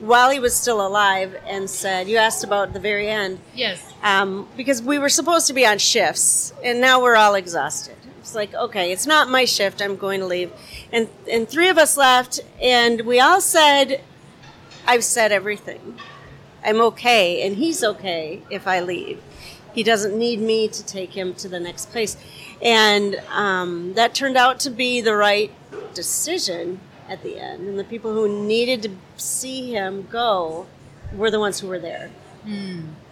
while 0.00 0.30
he 0.30 0.38
was 0.38 0.54
still 0.54 0.80
alive 0.86 1.36
and 1.46 1.68
said 1.68 2.08
you 2.08 2.16
asked 2.16 2.44
about 2.44 2.72
the 2.72 2.80
very 2.80 3.08
end. 3.08 3.38
Yes. 3.54 3.78
um, 4.02 4.48
because 4.56 4.80
we 4.80 4.98
were 4.98 5.08
supposed 5.10 5.46
to 5.48 5.52
be 5.52 5.66
on 5.66 5.78
shifts 5.78 6.52
and 6.64 6.80
now 6.80 7.02
we're 7.02 7.16
all 7.16 7.34
exhausted 7.34 7.96
it's 8.28 8.34
like 8.34 8.52
okay 8.52 8.92
it's 8.92 9.06
not 9.06 9.30
my 9.30 9.46
shift 9.46 9.80
i'm 9.80 9.96
going 9.96 10.20
to 10.20 10.26
leave. 10.26 10.52
And 10.92 11.08
and 11.30 11.48
three 11.48 11.70
of 11.70 11.78
us 11.78 11.96
left 11.96 12.40
and 12.60 13.00
we 13.02 13.20
all 13.20 13.40
said 13.40 14.02
i've 14.86 15.04
said 15.04 15.32
everything. 15.32 15.98
I'm 16.62 16.80
okay 16.92 17.46
and 17.46 17.56
he's 17.56 17.82
okay 17.82 18.42
if 18.50 18.66
i 18.66 18.80
leave. 18.80 19.22
He 19.72 19.82
doesn't 19.82 20.18
need 20.18 20.40
me 20.40 20.68
to 20.68 20.84
take 20.84 21.12
him 21.12 21.32
to 21.36 21.48
the 21.48 21.58
next 21.58 21.90
place. 21.90 22.18
And 22.60 23.16
um, 23.30 23.94
that 23.94 24.14
turned 24.14 24.36
out 24.36 24.60
to 24.60 24.70
be 24.70 25.00
the 25.00 25.14
right 25.14 25.50
decision 25.94 26.80
at 27.08 27.22
the 27.22 27.38
end 27.38 27.66
and 27.66 27.78
the 27.78 27.84
people 27.84 28.12
who 28.12 28.44
needed 28.44 28.82
to 28.82 28.90
see 29.16 29.72
him 29.72 30.06
go 30.10 30.66
were 31.14 31.30
the 31.30 31.40
ones 31.40 31.60
who 31.60 31.68
were 31.68 31.78
there. 31.78 32.10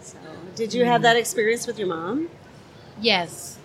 So, 0.01 0.17
did 0.55 0.73
you 0.75 0.85
have 0.85 1.01
that 1.01 1.15
experience 1.15 1.65
with 1.65 1.79
your 1.79 1.87
mom? 1.87 2.29
Yes. 3.01 3.56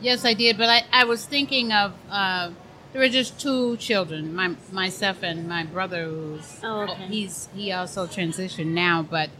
Yes, 0.00 0.24
I 0.24 0.34
did. 0.34 0.58
But 0.58 0.68
I, 0.68 0.82
I 0.92 1.04
was 1.04 1.24
thinking 1.24 1.72
of 1.72 1.92
uh, 2.10 2.50
there 2.92 3.00
were 3.00 3.08
just 3.08 3.40
two 3.40 3.76
children, 3.76 4.34
my 4.34 4.54
myself 4.72 5.22
and 5.22 5.48
my 5.48 5.64
brother. 5.64 6.04
Who's 6.04 6.60
Oh, 6.62 6.82
okay. 6.82 7.06
he's 7.06 7.48
he 7.54 7.72
also 7.72 8.06
transitioned 8.06 8.72
now, 8.72 9.02
but 9.02 9.30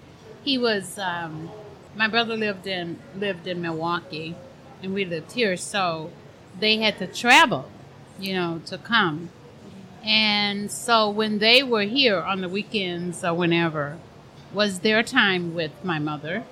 he 0.43 0.59
was 0.59 0.99
um, 0.99 1.51
my 1.97 2.09
brother 2.09 2.37
lived 2.37 2.67
in 2.67 2.99
lived 3.17 3.47
in 3.47 3.61
Milwaukee, 3.63 4.35
and 4.83 4.95
we 4.95 5.05
lived 5.05 5.33
here, 5.33 5.57
so 5.57 6.11
they 6.59 6.79
had 6.79 6.99
to 6.99 7.07
travel, 7.07 7.71
you 8.19 8.35
know, 8.35 8.61
to 8.67 8.79
come. 8.79 9.31
And 10.05 10.71
so 10.71 11.09
when 11.09 11.39
they 11.39 11.63
were 11.63 11.83
here 11.85 12.21
on 12.21 12.43
the 12.43 12.49
weekends 12.49 13.25
or 13.25 13.33
whenever, 13.33 13.97
was 14.53 14.81
their 14.81 15.03
time 15.03 15.55
with 15.55 15.73
my 15.83 15.99
mother. 15.99 16.45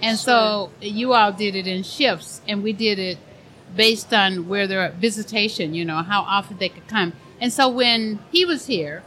And 0.00 0.18
so 0.18 0.70
you 0.80 1.12
all 1.12 1.32
did 1.32 1.54
it 1.54 1.66
in 1.66 1.82
shifts, 1.82 2.40
and 2.48 2.62
we 2.62 2.72
did 2.72 2.98
it 2.98 3.18
based 3.76 4.12
on 4.12 4.48
where 4.48 4.66
their 4.66 4.90
visitation, 4.90 5.74
you 5.74 5.84
know, 5.84 6.02
how 6.02 6.22
often 6.22 6.58
they 6.58 6.68
could 6.68 6.86
come. 6.88 7.12
And 7.40 7.52
so 7.52 7.68
when 7.68 8.20
he 8.30 8.44
was 8.44 8.66
here, 8.66 9.02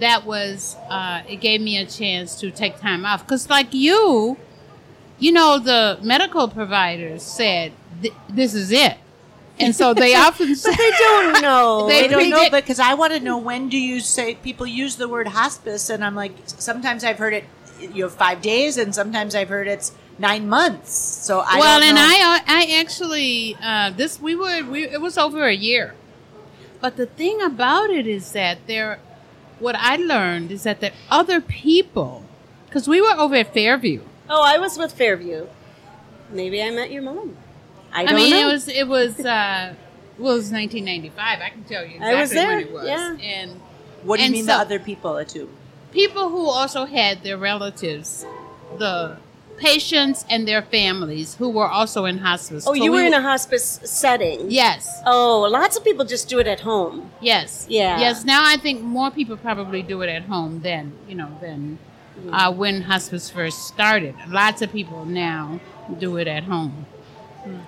that 0.00 0.26
was, 0.26 0.76
uh, 0.88 1.22
it 1.28 1.36
gave 1.36 1.60
me 1.60 1.78
a 1.78 1.86
chance 1.86 2.38
to 2.40 2.50
take 2.50 2.80
time 2.80 3.04
off. 3.04 3.24
Because, 3.24 3.48
like 3.48 3.72
you, 3.72 4.36
you 5.18 5.32
know, 5.32 5.58
the 5.58 5.98
medical 6.02 6.48
providers 6.48 7.22
said, 7.22 7.72
this 8.28 8.54
is 8.54 8.70
it. 8.70 8.98
And 9.58 9.74
so 9.74 9.94
they 9.94 10.14
often 10.26 10.54
said, 10.56 10.74
They 10.76 10.90
don't 10.90 11.42
know. 11.42 11.86
They 11.88 12.04
I 12.04 12.08
don't 12.08 12.30
know 12.30 12.50
because 12.50 12.80
I 12.80 12.94
want 12.94 13.12
to 13.12 13.20
know 13.20 13.38
when 13.38 13.68
do 13.68 13.78
you 13.78 14.00
say 14.00 14.34
people 14.34 14.66
use 14.66 14.96
the 14.96 15.08
word 15.08 15.28
hospice, 15.28 15.90
and 15.90 16.04
I'm 16.04 16.14
like, 16.14 16.32
sometimes 16.46 17.04
I've 17.04 17.18
heard 17.18 17.34
it, 17.34 17.44
you 17.80 18.04
have 18.04 18.14
five 18.14 18.42
days, 18.42 18.76
and 18.76 18.94
sometimes 18.94 19.34
I've 19.34 19.48
heard 19.48 19.68
it's 19.68 19.92
nine 20.18 20.48
months. 20.48 20.92
So 20.92 21.40
I 21.40 21.58
well, 21.58 21.82
and. 21.82 21.98
I, 21.98 22.42
I 22.46 22.80
actually, 22.80 23.56
uh, 23.62 23.90
this 23.90 24.20
we 24.20 24.34
were, 24.34 24.62
we, 24.64 24.84
it 24.84 25.00
was 25.00 25.18
over 25.18 25.44
a 25.46 25.54
year. 25.54 25.94
But 26.80 26.96
the 26.96 27.06
thing 27.06 27.40
about 27.40 27.90
it 27.90 28.06
is 28.06 28.32
that 28.32 28.58
there, 28.66 28.98
what 29.58 29.74
I 29.76 29.96
learned 29.96 30.50
is 30.50 30.64
that 30.64 30.80
there 30.80 30.90
are 31.10 31.20
other 31.20 31.40
people, 31.40 32.24
because 32.66 32.86
we 32.86 33.00
were 33.00 33.14
over 33.16 33.36
at 33.36 33.54
Fairview. 33.54 34.02
oh, 34.28 34.42
I 34.44 34.58
was 34.58 34.76
with 34.76 34.92
Fairview. 34.92 35.46
Maybe 36.30 36.62
I 36.62 36.70
met 36.70 36.90
your 36.90 37.02
mom. 37.02 37.36
I 37.92 38.02
I, 38.02 38.04
don't 38.06 38.16
mean, 38.16 38.30
know. 38.30 38.48
it 38.48 38.52
was, 38.52 38.68
it 38.68 38.88
was, 38.88 39.20
uh, 39.20 39.74
well, 40.18 40.32
it 40.32 40.36
was 40.36 40.50
1995. 40.52 41.40
I 41.40 41.48
can 41.50 41.64
tell 41.64 41.84
you 41.84 41.96
exactly 41.96 42.16
I 42.16 42.20
was 42.20 42.30
there, 42.30 42.56
when 42.56 42.66
it 42.66 42.72
was. 42.72 42.86
yeah. 42.86 43.16
And 43.22 43.60
what 44.02 44.18
do 44.18 44.24
you 44.24 44.30
mean 44.32 44.44
so- 44.44 44.52
the 44.52 44.58
other 44.58 44.78
people 44.78 45.12
uh, 45.14 45.24
too? 45.24 45.48
people 45.92 46.28
who 46.28 46.48
also 46.48 46.86
had 46.86 47.22
their 47.22 47.38
relatives, 47.38 48.26
the 48.78 49.16
patients 49.56 50.24
and 50.28 50.46
their 50.46 50.62
families 50.62 51.34
who 51.36 51.48
were 51.48 51.68
also 51.68 52.04
in 52.04 52.18
hospice. 52.18 52.66
oh, 52.66 52.74
So 52.74 52.84
you 52.84 52.92
were 52.92 53.02
in 53.02 53.14
a 53.14 53.20
hospice 53.22 53.80
setting. 53.84 54.50
Yes. 54.50 55.02
Oh, 55.06 55.40
lots 55.50 55.76
of 55.76 55.84
people 55.84 56.04
just 56.04 56.28
do 56.28 56.38
it 56.38 56.46
at 56.46 56.60
home. 56.60 57.10
Yes. 57.20 57.66
Yeah. 57.68 57.98
Yes. 58.00 58.24
Now 58.24 58.42
I 58.44 58.56
think 58.56 58.82
more 58.82 59.10
people 59.10 59.36
probably 59.36 59.82
do 59.82 60.02
it 60.02 60.08
at 60.08 60.22
home 60.24 60.60
than 60.60 60.92
you 61.08 61.14
know 61.14 61.36
than 61.40 61.78
uh, 62.32 62.52
when 62.52 62.82
hospice 62.82 63.30
first 63.30 63.66
started. 63.68 64.14
Lots 64.28 64.62
of 64.62 64.72
people 64.72 65.04
now 65.04 65.60
do 65.98 66.16
it 66.16 66.28
at 66.28 66.44
home. 66.44 66.86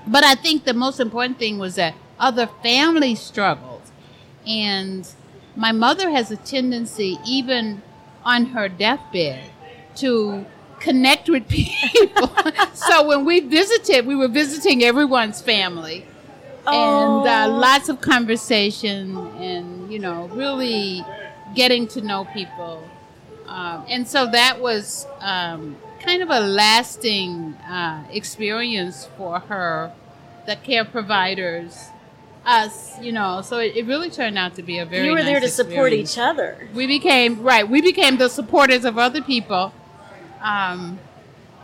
But 0.07 0.25
I 0.25 0.35
think 0.35 0.65
the 0.65 0.73
most 0.75 1.01
important 1.01 1.39
thing 1.39 1.59
was 1.59 1.75
that 1.75 1.95
other 2.19 2.49
families 2.63 3.21
struggled, 3.21 3.83
and 4.47 5.07
my 5.55 5.71
mother 5.73 6.11
has 6.11 6.31
a 6.31 6.37
tendency, 6.37 7.19
even 7.27 7.83
on 8.25 8.47
her 8.47 8.69
deathbed, 8.71 9.51
to 9.97 10.47
connect 10.81 11.29
with 11.29 11.49
people. 11.49 12.31
so 12.75 13.07
when 13.07 13.25
we 13.25 13.41
visited, 13.41 14.07
we 14.07 14.15
were 14.17 14.29
visiting 14.29 14.83
everyone's 14.85 15.41
family 15.41 16.05
and 16.67 17.27
uh, 17.27 17.47
Oh. 17.49 17.59
lots 17.61 17.89
of 17.89 18.01
conversation 18.01 19.17
and 19.39 19.93
you 19.93 19.99
know 20.01 20.27
really 20.35 21.05
getting 21.55 21.87
to 21.87 22.01
know 22.01 22.25
people 22.35 22.83
um, 23.47 23.85
and 23.89 24.09
so 24.09 24.27
that 24.33 24.61
was 24.61 25.07
um, 25.21 25.77
kind 26.01 26.23
of 26.23 26.31
a 26.31 26.41
lasting 26.41 27.53
uh, 27.69 28.03
experience 28.11 29.07
for 29.17 29.39
her 29.39 29.93
the 30.47 30.57
care 30.57 30.85
providers 30.85 31.89
us 32.45 32.99
you 33.01 33.13
know 33.13 33.43
so 33.43 33.59
it, 33.59 33.77
it 33.77 33.87
really 33.87 34.11
turned 34.11 34.37
out 34.37 34.55
to 34.57 34.63
be 34.63 34.79
a 34.79 34.85
very 34.85 35.07
you 35.07 35.13
were 35.13 35.23
there 35.23 35.39
to 35.41 35.47
nice 35.47 35.55
support 35.55 35.93
each 35.93 36.19
other. 36.19 36.69
we 36.75 36.87
became 36.89 37.41
right 37.43 37.69
we 37.69 37.81
became 37.81 38.17
the 38.19 38.29
supporters 38.29 38.85
of 38.85 38.99
other 38.99 39.23
people 39.23 39.73
um, 40.43 40.99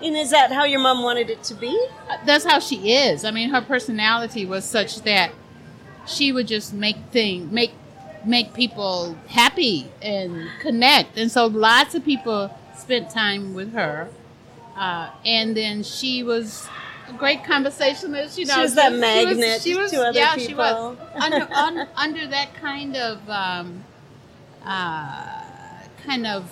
And 0.03 0.17
is 0.17 0.31
that 0.31 0.51
how 0.53 0.65
your 0.65 0.81
mom 0.81 1.03
wanted 1.03 1.31
it 1.31 1.43
to 1.45 1.55
be? 1.55 1.87
That's 2.27 2.45
how 2.45 2.59
she 2.59 2.93
is. 2.93 3.25
I 3.25 3.31
mean, 3.31 3.51
her 3.51 3.61
personality 3.63 4.45
was 4.47 4.65
such 4.65 5.03
that 5.03 5.33
she 6.07 6.33
would 6.33 6.49
just 6.49 6.73
make 6.75 6.97
thing 7.13 7.53
make 7.53 7.73
make 8.25 8.55
people 8.55 9.17
happy 9.29 9.89
and 10.01 10.49
connect. 10.61 11.17
And 11.19 11.31
so 11.31 11.47
lots 11.47 11.95
of 11.95 12.05
people 12.05 12.57
spent 12.77 13.11
time 13.11 13.55
with 13.55 13.73
her. 13.73 14.09
Uh, 14.77 15.11
and 15.27 15.57
then 15.57 15.83
she 15.83 16.23
was 16.23 16.69
a 17.09 17.13
great 17.13 17.45
conversationalist. 17.45 18.39
You 18.39 18.47
know, 18.47 18.55
She 18.55 18.61
was 18.61 18.75
that 18.77 18.93
magnet 18.93 19.61
to 19.63 19.81
other 19.81 20.19
yeah, 20.19 20.35
She 20.37 20.49
people. 20.49 20.57
was 20.65 20.99
under 21.23 21.49
un, 21.53 21.89
under 21.97 22.27
that 22.29 22.55
kind 22.55 22.97
of 22.97 23.29
um, 23.29 23.85
uh, 24.65 25.39
kind 26.05 26.27
of. 26.27 26.51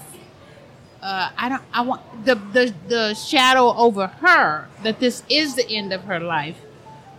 Uh, 1.02 1.30
I 1.36 1.48
don't. 1.48 1.62
I 1.72 1.80
want 1.82 2.24
the, 2.26 2.34
the 2.34 2.74
the 2.88 3.14
shadow 3.14 3.74
over 3.74 4.06
her 4.06 4.68
that 4.82 5.00
this 5.00 5.22
is 5.30 5.54
the 5.54 5.66
end 5.68 5.92
of 5.92 6.04
her 6.04 6.20
life. 6.20 6.58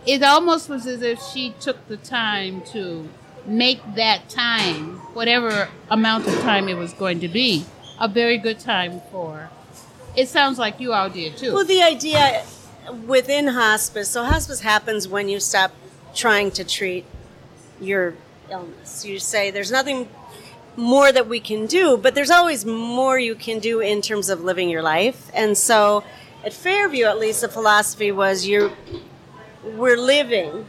It 0.06 0.22
almost 0.22 0.68
was 0.68 0.86
as 0.86 1.02
if 1.02 1.20
she 1.20 1.54
took 1.60 1.88
the 1.88 1.96
time 1.96 2.62
to 2.72 3.08
make 3.46 3.80
that 3.96 4.28
time, 4.28 4.98
whatever 5.14 5.68
amount 5.90 6.26
of 6.28 6.34
time 6.40 6.68
it 6.68 6.74
was 6.74 6.92
going 6.92 7.20
to 7.20 7.28
be, 7.28 7.64
a 8.00 8.08
very 8.08 8.38
good 8.38 8.60
time 8.60 9.00
for. 9.10 9.50
It 10.16 10.28
sounds 10.28 10.58
like 10.58 10.78
you 10.78 10.92
all 10.92 11.08
did 11.08 11.36
too. 11.36 11.52
Well, 11.52 11.64
the 11.64 11.82
idea 11.82 12.44
within 13.06 13.48
hospice, 13.48 14.08
so 14.10 14.24
hospice 14.24 14.60
happens 14.60 15.08
when 15.08 15.28
you 15.28 15.40
stop 15.40 15.72
trying 16.14 16.50
to 16.52 16.64
treat 16.64 17.04
your 17.80 18.14
illness. 18.50 19.04
You 19.04 19.18
say 19.18 19.50
there's 19.50 19.72
nothing 19.72 20.08
more 20.76 21.12
that 21.12 21.28
we 21.28 21.40
can 21.40 21.66
do, 21.66 21.96
but 21.96 22.14
there's 22.14 22.30
always 22.30 22.64
more 22.64 23.18
you 23.18 23.34
can 23.34 23.58
do 23.58 23.80
in 23.80 24.00
terms 24.02 24.28
of 24.28 24.42
living 24.42 24.68
your 24.70 24.82
life. 24.82 25.30
And 25.34 25.56
so 25.56 26.02
at 26.44 26.52
Fairview, 26.52 27.04
at 27.04 27.18
least, 27.18 27.40
the 27.42 27.48
philosophy 27.48 28.10
was 28.10 28.46
you're, 28.46 28.72
we're 29.64 29.96
living 29.98 30.66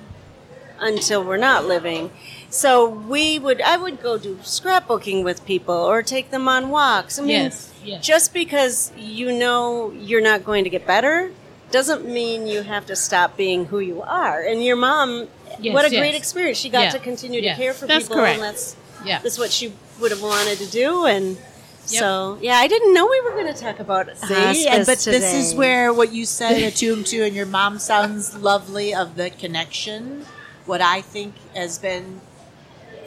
until 0.79 1.23
we're 1.23 1.37
not 1.37 1.65
living. 1.65 2.11
So 2.49 2.87
we 2.87 3.39
would, 3.39 3.61
I 3.61 3.77
would 3.77 4.01
go 4.01 4.17
do 4.17 4.35
scrapbooking 4.37 5.23
with 5.23 5.45
people 5.45 5.73
or 5.75 6.03
take 6.03 6.29
them 6.31 6.47
on 6.47 6.69
walks. 6.69 7.17
I 7.17 7.21
mean, 7.21 7.29
Yes, 7.29 7.73
yes. 7.83 8.05
just 8.05 8.33
because 8.33 8.91
you 8.97 9.31
know 9.31 9.91
you're 9.91 10.21
not 10.21 10.43
going 10.43 10.63
to 10.65 10.69
get 10.69 10.85
better 10.85 11.31
doesn't 11.71 12.05
mean 12.05 12.45
you 12.45 12.61
have 12.61 12.85
to 12.87 12.95
stop 12.95 13.35
being 13.35 13.65
who 13.65 13.79
you 13.79 14.01
are. 14.03 14.41
And 14.41 14.63
your 14.63 14.75
mom, 14.75 15.27
Yes, 15.59 15.73
what 15.73 15.85
a 15.85 15.91
yes. 15.91 15.99
great 15.99 16.15
experience. 16.15 16.57
She 16.57 16.69
got 16.69 16.83
Yeah, 16.83 16.89
to 16.91 16.99
continue 16.99 17.41
yeah. 17.41 17.53
to 17.55 17.59
care 17.61 17.73
for 17.73 17.87
That's 17.87 18.03
people, 18.05 18.17
correct. 18.17 18.35
and 18.35 18.43
that's 18.43 18.75
yeah. 19.05 19.19
that's 19.19 19.37
what 19.39 19.51
she 19.51 19.71
would 19.99 20.11
have 20.11 20.21
wanted 20.21 20.57
to 20.59 20.67
do. 20.67 21.05
And 21.05 21.37
so, 21.85 22.37
yeah, 22.41 22.55
I 22.55 22.67
didn't 22.67 22.93
know 22.93 23.07
we 23.07 23.21
were 23.21 23.31
going 23.31 23.53
to 23.53 23.59
talk 23.59 23.79
about 23.79 24.15
See, 24.17 24.67
and, 24.67 24.85
but 24.85 24.99
today. 24.99 25.19
this 25.19 25.33
is 25.33 25.55
where 25.55 25.93
what 25.93 26.13
you 26.13 26.25
said 26.25 26.61
attuned 26.63 27.07
to, 27.07 27.23
and 27.23 27.35
your 27.35 27.45
mom 27.45 27.79
sounds 27.79 28.35
lovely 28.35 28.93
of 28.93 29.15
the 29.15 29.29
connection. 29.29 30.25
What 30.65 30.81
I 30.81 31.01
think 31.01 31.35
has 31.53 31.77
been 31.77 32.21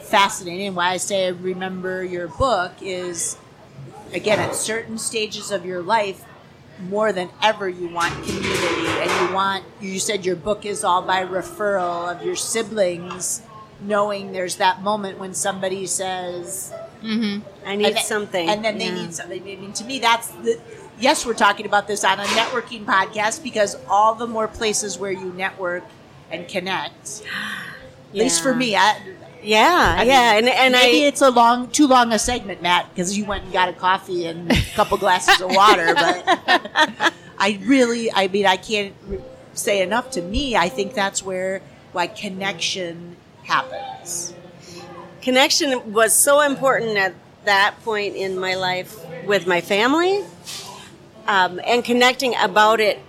fascinating, 0.01 0.67
and 0.67 0.75
why 0.75 0.91
I 0.91 0.97
say 0.97 1.25
I 1.25 1.29
remember 1.29 2.03
your 2.03 2.27
book 2.27 2.73
is, 2.81 3.37
again, 4.13 4.39
at 4.39 4.53
certain 4.53 4.99
stages 4.99 5.51
of 5.51 5.65
your 5.65 5.81
life, 5.81 6.23
more 6.79 7.11
than 7.11 7.29
ever, 7.41 7.67
you 7.67 7.89
want 7.89 8.13
community, 8.13 8.87
and 8.87 9.29
you 9.29 9.35
want. 9.35 9.65
You 9.81 9.99
said 9.99 10.23
your 10.25 10.35
book 10.35 10.65
is 10.65 10.83
all 10.83 11.01
by 11.01 11.25
referral 11.25 12.15
of 12.15 12.23
your 12.23 12.35
siblings, 12.35 13.41
knowing 13.81 14.31
there's 14.31 14.55
that 14.57 14.81
moment 14.81 15.19
when 15.19 15.33
somebody 15.33 15.85
says, 15.85 16.73
mm-hmm. 17.03 17.45
I 17.65 17.75
need 17.75 17.85
and 17.87 17.95
then- 17.95 18.03
something, 18.03 18.49
and 18.49 18.63
then 18.65 18.77
they 18.77 18.85
Yeah. 18.87 18.95
need 18.95 19.13
something. 19.13 19.41
I 19.41 19.45
mean, 19.45 19.73
to 19.73 19.83
me, 19.85 19.99
that's 19.99 20.27
the. 20.29 20.59
Yes, 20.99 21.25
we're 21.27 21.35
talking 21.35 21.67
about 21.67 21.87
this 21.87 22.03
on 22.03 22.19
a 22.19 22.23
networking 22.23 22.83
podcast 22.83 23.43
because 23.43 23.77
all 23.87 24.15
the 24.15 24.25
more 24.25 24.47
places 24.47 24.97
where 24.97 25.11
you 25.11 25.31
network 25.33 25.83
and 26.31 26.47
connect, 26.47 27.21
at 28.09 28.15
least 28.15 28.41
for 28.41 28.55
me, 28.55 28.75
I, 28.75 28.97
Yeah, 29.43 29.95
I 29.99 30.03
yeah, 30.03 30.33
mean, 30.33 30.47
and 30.47 30.49
and 30.49 30.71
maybe 30.73 31.03
I 31.03 31.07
it's 31.07 31.21
a 31.21 31.29
long, 31.29 31.69
too 31.69 31.85
long 31.85 32.11
a 32.13 32.17
segment, 32.17 32.63
Matt, 32.63 32.89
because 32.89 33.15
you 33.15 33.25
went 33.25 33.43
and 33.43 33.53
got 33.53 33.69
a 33.69 33.73
coffee 33.73 34.25
and 34.25 34.51
a 34.51 34.55
couple 34.73 34.97
glasses 34.97 35.39
of 35.39 35.51
water. 35.53 35.93
But 35.95 37.13
I 37.37 37.59
really, 37.65 38.11
I 38.11 38.27
mean, 38.27 38.47
I 38.47 38.57
can't 38.57 38.95
say 39.53 39.83
enough. 39.83 40.09
To 40.11 40.21
me, 40.23 40.55
I 40.55 40.67
think 40.69 40.95
that's 40.95 41.21
where 41.21 41.61
why 41.93 42.07
connection 42.07 43.17
happens. 43.47 44.33
connection 45.21 45.93
was 45.93 46.13
so 46.13 46.41
important 46.41 46.97
at 46.97 47.13
that 47.45 47.75
point 47.83 48.15
in 48.15 48.37
my 48.37 48.55
life 48.55 48.99
with 49.25 49.47
my 49.47 49.61
family 49.61 50.23
um, 51.27 51.59
and 51.65 51.83
connecting 51.83 52.35
about 52.35 52.79
it 52.81 52.99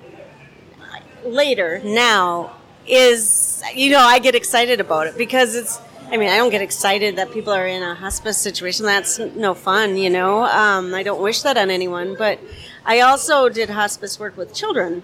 later 1.24 1.80
now 1.84 2.52
is 2.86 3.62
you 3.74 3.90
know 3.90 3.98
i 4.00 4.18
get 4.20 4.34
excited 4.34 4.80
about 4.80 5.08
it 5.08 5.18
because 5.18 5.56
it's 5.56 5.80
i 6.12 6.16
mean 6.16 6.28
i 6.30 6.36
don't 6.36 6.50
get 6.50 6.62
excited 6.62 7.16
that 7.16 7.30
people 7.32 7.52
are 7.52 7.66
in 7.66 7.82
a 7.82 7.94
hospice 7.94 8.38
situation. 8.38 8.86
That's 8.86 9.18
no 9.18 9.54
fun 9.54 9.96
you 9.96 10.08
know? 10.08 10.44
Um, 10.44 10.94
i 10.94 11.02
don't 11.02 11.20
wish 11.20 11.42
that 11.42 11.58
on 11.58 11.68
anyone 11.68 12.14
but 12.16 12.38
i 12.86 13.00
also 13.00 13.48
did 13.48 13.70
hospice 13.70 14.20
work 14.20 14.36
with 14.36 14.54
children. 14.54 15.02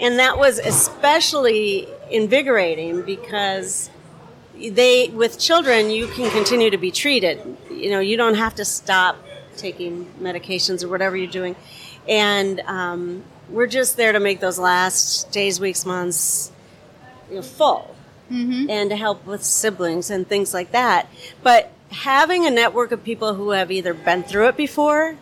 And 0.00 0.18
that 0.20 0.38
was 0.38 0.58
especially 0.60 1.88
invigorating 2.10 3.02
because 3.02 3.90
they 4.70 5.08
with 5.08 5.38
children 5.38 5.90
you 5.90 6.06
can 6.08 6.30
continue 6.30 6.70
to 6.70 6.78
be 6.78 6.90
treated. 6.90 7.56
You 7.70 7.90
know 7.90 8.00
you 8.00 8.16
don't 8.16 8.34
have 8.34 8.54
to 8.56 8.64
stop 8.64 9.16
taking 9.56 10.06
medications 10.20 10.84
or 10.84 10.88
whatever 10.88 11.16
you're 11.16 11.26
doing. 11.30 11.56
And 12.08 12.60
um, 12.60 13.24
we're 13.48 13.66
just 13.66 13.96
there 13.96 14.12
to 14.12 14.20
make 14.20 14.40
those 14.40 14.58
last 14.58 15.30
days 15.30 15.60
weeks 15.60 15.84
months 15.84 16.52
you 17.28 17.36
know, 17.36 17.42
full. 17.42 17.94
And 18.70 18.90
to 18.90 18.96
help 18.96 19.24
with 19.24 19.42
siblings 19.42 20.10
and 20.10 20.28
things 20.28 20.52
like 20.52 20.72
that. 20.72 21.08
But 21.42 21.72
having 21.90 22.46
a 22.46 22.50
network 22.50 22.92
of 22.92 23.02
people 23.02 23.34
who 23.34 23.50
have 23.50 23.70
either 23.70 23.94
been 23.94 24.22
through 24.22 24.48
it 24.48 24.56
before 24.56 25.16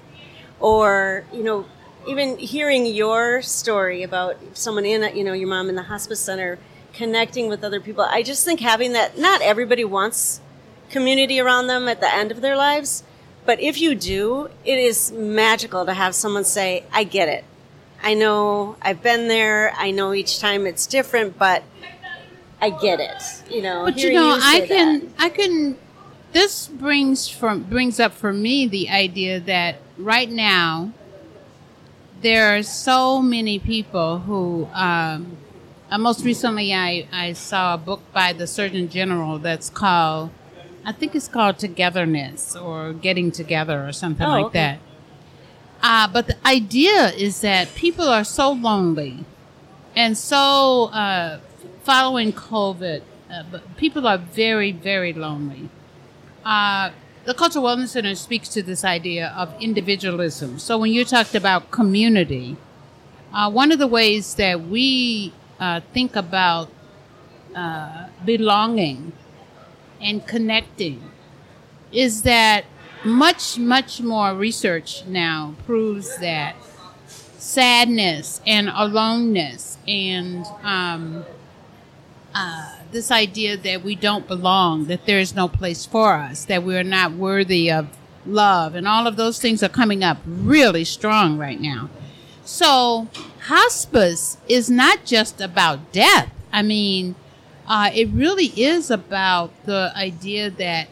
or 0.58 1.24
you 1.32 1.42
know 1.42 1.66
even 2.08 2.36
hearing 2.38 2.86
your 2.86 3.42
story 3.42 4.02
about 4.02 4.36
someone 4.54 4.84
in 4.84 5.16
you 5.16 5.22
know 5.22 5.32
your 5.32 5.48
mom 5.48 5.68
in 5.68 5.74
the 5.74 5.82
hospice 5.82 6.20
center 6.20 6.58
connecting 6.96 7.48
with 7.48 7.62
other 7.62 7.80
people 7.80 8.04
i 8.04 8.22
just 8.22 8.44
think 8.44 8.60
having 8.60 8.92
that 8.92 9.18
not 9.18 9.42
everybody 9.42 9.84
wants 9.84 10.40
community 10.90 11.38
around 11.38 11.66
them 11.66 11.88
at 11.88 12.00
the 12.00 12.12
end 12.14 12.30
of 12.30 12.40
their 12.40 12.56
lives 12.56 13.02
but 13.44 13.60
if 13.60 13.80
you 13.80 13.94
do 13.94 14.48
it 14.64 14.78
is 14.78 15.12
magical 15.12 15.84
to 15.84 15.92
have 15.92 16.14
someone 16.14 16.44
say 16.44 16.84
i 16.92 17.04
get 17.04 17.28
it 17.28 17.44
i 18.02 18.14
know 18.14 18.76
i've 18.80 19.02
been 19.02 19.28
there 19.28 19.72
i 19.76 19.90
know 19.90 20.12
each 20.14 20.38
time 20.40 20.66
it's 20.66 20.86
different 20.86 21.36
but 21.38 21.62
i 22.60 22.70
get 22.70 22.98
it 23.00 23.22
you 23.50 23.60
know 23.60 23.84
But 23.84 23.98
you 23.98 24.12
know, 24.12 24.38
I 24.40 24.64
can, 24.66 25.00
that. 25.00 25.08
I 25.18 25.28
can. 25.28 25.76
This 26.32 26.66
brings 26.68 27.28
from 27.28 27.62
brings 27.64 28.00
up 28.00 28.12
for 28.12 28.32
me 28.32 28.66
the 28.66 28.88
idea 28.90 29.40
that 29.40 29.76
right 29.96 30.30
now 30.30 30.92
there 32.20 32.56
are 32.56 32.62
so 32.62 33.20
many 33.22 33.58
people 33.58 34.20
who. 34.20 34.68
Um, 34.72 35.36
uh, 35.90 35.98
most 35.98 36.24
recently, 36.24 36.72
I 36.74 37.06
I 37.12 37.32
saw 37.32 37.74
a 37.74 37.78
book 37.78 38.00
by 38.12 38.32
the 38.32 38.46
Surgeon 38.46 38.88
General 38.88 39.38
that's 39.38 39.70
called, 39.70 40.30
I 40.84 40.92
think 40.92 41.14
it's 41.14 41.28
called 41.28 41.58
Togetherness 41.58 42.56
or 42.56 42.92
Getting 42.92 43.30
Together 43.30 43.86
or 43.86 43.92
something 43.92 44.26
Oh, 44.26 44.30
like 44.30 44.46
okay. 44.46 44.58
that. 44.58 44.78
Uh, 45.82 46.08
but 46.12 46.26
the 46.26 46.36
idea 46.46 47.10
is 47.12 47.40
that 47.42 47.74
people 47.74 48.08
are 48.08 48.24
so 48.24 48.50
lonely 48.52 49.24
and 49.94 50.16
so 50.18 50.84
uh, 50.86 51.38
following 51.84 52.32
COVID, 52.32 53.02
uh, 53.30 53.42
but 53.50 53.76
people 53.76 54.06
are 54.06 54.18
very, 54.18 54.72
very 54.72 55.12
lonely. 55.12 55.68
Uh, 56.44 56.90
the 57.24 57.34
Cultural 57.34 57.64
Wellness 57.64 57.88
Center 57.88 58.14
speaks 58.14 58.48
to 58.50 58.62
this 58.62 58.84
idea 58.84 59.34
of 59.36 59.54
individualism. 59.60 60.58
So 60.58 60.78
when 60.78 60.92
you 60.92 61.04
talked 61.04 61.34
about 61.34 61.70
community, 61.70 62.56
uh, 63.32 63.50
one 63.50 63.70
of 63.72 63.78
the 63.78 63.86
ways 63.86 64.34
that 64.36 64.62
we 64.62 65.32
uh, 65.60 65.80
think 65.92 66.16
about 66.16 66.70
uh, 67.54 68.08
belonging 68.24 69.12
and 70.00 70.26
connecting 70.26 71.02
is 71.92 72.22
that 72.22 72.64
much, 73.04 73.58
much 73.58 74.00
more 74.00 74.34
research 74.34 75.04
now 75.06 75.54
proves 75.64 76.18
that 76.18 76.56
sadness 77.38 78.40
and 78.46 78.68
aloneness 78.74 79.78
and 79.86 80.44
um, 80.62 81.24
uh, 82.34 82.76
this 82.92 83.10
idea 83.10 83.56
that 83.56 83.82
we 83.82 83.94
don't 83.94 84.26
belong, 84.26 84.86
that 84.86 85.06
there 85.06 85.20
is 85.20 85.34
no 85.34 85.48
place 85.48 85.86
for 85.86 86.14
us, 86.14 86.44
that 86.44 86.62
we 86.62 86.76
are 86.76 86.84
not 86.84 87.12
worthy 87.12 87.70
of 87.70 87.88
love, 88.26 88.74
and 88.74 88.86
all 88.86 89.06
of 89.06 89.16
those 89.16 89.40
things 89.40 89.62
are 89.62 89.68
coming 89.68 90.02
up 90.02 90.18
really 90.26 90.84
strong 90.84 91.38
right 91.38 91.60
now. 91.60 91.88
So, 92.44 93.08
hospice 93.46 94.38
is 94.48 94.68
not 94.68 95.04
just 95.04 95.40
about 95.40 95.92
death. 95.92 96.30
I 96.52 96.62
mean, 96.62 97.14
uh, 97.68 97.90
it 97.94 98.08
really 98.10 98.46
is 98.56 98.90
about 98.90 99.50
the 99.66 99.92
idea 99.96 100.50
that 100.50 100.88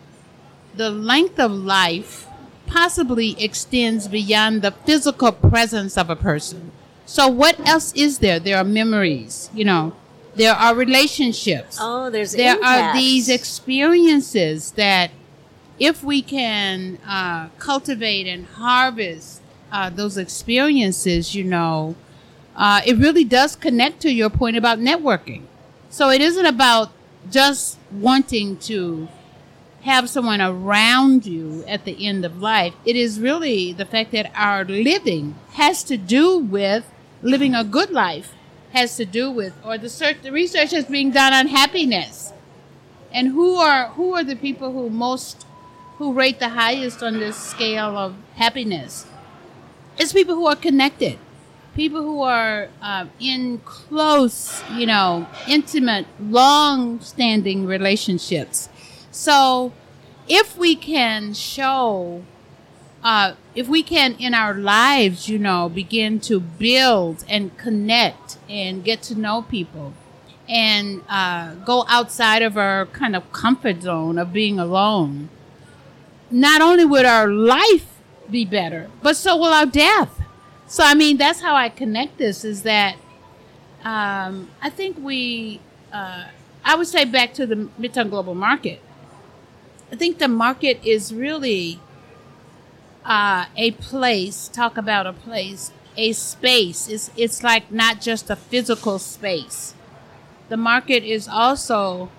the 0.75 0.91
length 0.91 1.39
of 1.39 1.51
life 1.53 2.27
possibly 2.67 3.37
extends 3.43 4.09
beyond 4.09 4.63
the 4.63 4.71
physical 4.71 5.33
presence 5.33 5.97
of 5.99 6.11
a 6.11 6.17
person. 6.17 6.73
So 7.07 7.29
what 7.29 7.59
else 7.69 7.93
is 7.95 8.19
there? 8.19 8.39
There 8.39 8.57
are 8.57 8.65
memories, 8.65 9.51
you 9.53 9.65
know. 9.65 9.95
There 10.35 10.53
are 10.53 10.75
relationships. 10.75 11.79
Oh, 11.81 12.11
there's 12.11 12.33
there 12.33 12.57
are 12.63 12.93
these 12.93 13.29
experiences 13.29 14.73
that 14.73 15.11
if 15.79 16.03
we 16.03 16.23
can 16.23 16.99
uh, 17.07 17.49
cultivate 17.59 18.27
and 18.27 18.47
harvest 18.47 19.43
uh, 19.71 19.91
those 19.91 20.17
experiences, 20.17 21.35
you 21.35 21.45
know, 21.45 21.95
uh, 22.57 22.81
it 22.87 22.97
really 22.99 23.25
does 23.25 23.57
connect 23.57 24.01
to 24.01 24.13
your 24.13 24.31
point 24.31 24.57
about 24.57 24.79
networking. 24.79 25.43
So 25.91 26.11
it 26.11 26.21
isn't 26.21 26.47
about 26.47 26.91
just 27.31 27.79
wanting 27.91 28.57
to 28.59 29.09
have 29.83 30.09
someone 30.09 30.41
around 30.41 31.27
you 31.27 31.63
at 31.69 31.85
the 31.85 32.07
end 32.07 32.25
of 32.25 32.41
life. 32.41 32.75
It 32.85 32.97
is 32.97 33.21
really 33.21 33.73
the 33.73 33.85
fact 33.85 34.13
that 34.13 34.33
our 34.35 34.65
living 34.65 35.35
has 35.53 35.85
to 35.85 35.97
do 35.97 36.39
with 36.39 36.91
living 37.23 37.55
a 37.55 37.65
good 37.65 37.91
life, 37.91 38.33
has 38.73 38.97
to 38.97 39.05
do 39.05 39.31
with, 39.31 39.55
or 39.65 39.77
the 39.77 39.89
search, 39.89 40.23
the 40.23 40.33
research 40.33 40.73
is 40.73 40.87
being 40.87 41.11
done 41.11 41.33
on 41.33 41.49
happiness. 41.49 42.33
And 43.13 43.29
who 43.29 43.57
are 43.57 43.89
who 43.89 44.15
are 44.15 44.25
the 44.25 44.37
people 44.37 44.73
who 44.73 44.91
most 44.91 45.47
who 45.99 46.13
rate 46.13 46.41
the 46.41 46.49
highest 46.49 47.03
on 47.03 47.21
this 47.21 47.37
scale 47.37 47.97
of 47.97 48.17
happiness? 48.37 49.07
It's 49.99 50.13
people 50.13 50.35
who 50.35 50.47
are 50.47 50.57
connected, 50.57 51.19
people 51.75 52.03
who 52.03 52.23
are 52.23 52.69
uh, 52.81 53.07
in 53.21 53.59
close, 53.65 54.63
you 54.73 54.87
know, 54.87 55.27
intimate, 55.49 56.07
long-standing 56.21 57.67
relationships. 57.67 58.69
So, 59.11 59.73
if 60.29 60.57
we 60.57 60.75
can 60.77 61.35
show, 61.35 62.23
uh, 63.03 63.35
if 63.55 63.69
we 63.69 63.83
can 63.83 64.15
in 64.15 64.35
our 64.35 64.55
lives, 64.55 65.29
you 65.29 65.39
know, 65.39 65.69
begin 65.69 66.21
to 66.21 66.41
build 66.41 67.25
and 67.29 67.57
connect 67.59 68.39
and 68.49 68.83
get 68.83 69.03
to 69.03 69.15
know 69.15 69.43
people, 69.43 69.93
and 70.49 71.03
uh, 71.09 71.55
go 71.55 71.85
outside 71.89 72.43
of 72.43 72.57
our 72.57 72.87
kind 72.87 73.17
of 73.17 73.33
comfort 73.33 73.83
zone 73.83 74.19
of 74.19 74.33
being 74.33 74.59
alone, 74.59 75.29
not 76.31 76.61
only 76.61 76.85
would 76.85 77.07
our 77.07 77.29
life 77.29 77.87
be 78.31 78.45
better, 78.45 78.91
but 79.03 79.17
so 79.17 79.37
will 79.37 79.53
our 79.53 79.67
death. 79.67 80.24
So, 80.75 80.83
I 80.83 80.95
mean, 80.95 81.19
that's 81.19 81.41
how 81.41 81.55
I 81.55 81.69
connect 81.69 82.19
this 82.19 82.45
is 82.45 82.65
that 82.65 82.97
um, 83.85 84.51
I 84.61 84.71
think 84.71 84.97
we, 84.99 85.61
uh, 85.93 86.25
I 86.65 86.75
would 86.75 86.89
say 86.89 87.05
back 87.05 87.33
to 87.35 87.47
the 87.47 87.69
Midtown 87.79 88.11
Global 88.11 88.35
Market. 88.35 88.83
I 89.93 89.95
think 89.95 90.19
the 90.19 90.27
market 90.27 90.85
is 90.85 91.15
really 91.15 91.79
uh, 93.05 93.45
a 93.57 93.71
place, 93.71 94.49
talk 94.49 94.77
about 94.77 95.07
a 95.07 95.13
place, 95.13 95.71
a 95.97 96.13
space. 96.13 96.89
It's, 96.89 97.09
it's 97.17 97.45
like 97.45 97.71
not 97.71 98.01
just 98.01 98.29
a 98.29 98.35
physical 98.35 98.99
space. 98.99 99.75
The 100.49 100.57
market 100.57 101.05
is 101.05 101.29
also 101.29 102.11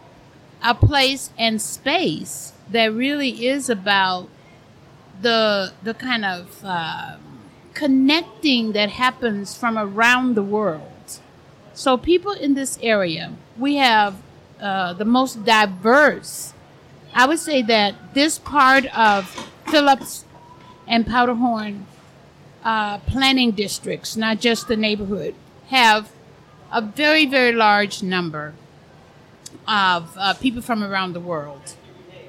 a 0.63 0.73
place 0.73 1.29
and 1.37 1.61
space 1.61 2.53
that 2.71 2.93
really 2.93 3.47
is 3.47 3.69
about 3.69 4.29
the 5.21 5.73
the 5.83 5.93
kind 5.93 6.23
of 6.23 6.63
uh, 6.63 7.17
connecting 7.75 8.71
that 8.71 8.89
happens 8.89 9.55
from 9.55 9.77
around 9.77 10.33
the 10.33 10.41
world. 10.41 11.19
So 11.73 11.97
people 11.97 12.31
in 12.31 12.55
this 12.55 12.79
area, 12.81 13.33
we 13.57 13.75
have 13.75 14.15
uh, 14.59 14.93
the 14.93 15.05
most 15.05 15.45
diverse. 15.45 16.53
I 17.13 17.27
would 17.27 17.39
say 17.39 17.61
that 17.63 18.15
this 18.15 18.39
part 18.39 18.85
of 18.97 19.25
Phillips 19.69 20.25
and 20.87 21.05
Powderhorn 21.05 21.85
uh, 22.63 22.97
planning 22.99 23.51
districts, 23.51 24.15
not 24.15 24.39
just 24.39 24.67
the 24.67 24.77
neighborhood, 24.77 25.35
have 25.67 26.11
a 26.71 26.81
very 26.81 27.25
very 27.25 27.51
large 27.51 28.01
number 28.01 28.53
of 29.67 30.15
uh, 30.17 30.33
people 30.35 30.61
from 30.61 30.83
around 30.83 31.13
the 31.13 31.19
world. 31.19 31.75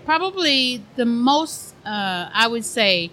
Probably 0.04 0.82
the 0.96 1.04
most, 1.04 1.74
uh, 1.84 2.30
I 2.32 2.46
would 2.48 2.64
say, 2.64 3.10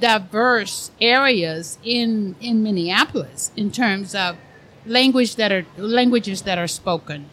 diverse 0.00 0.90
areas 1.00 1.78
in 1.84 2.34
in 2.40 2.62
Minneapolis 2.62 3.50
in 3.56 3.70
terms 3.70 4.14
of 4.14 4.36
language 4.86 5.36
that 5.36 5.52
are 5.52 5.66
languages 5.76 6.42
that 6.42 6.58
are 6.58 6.68
spoken. 6.68 7.30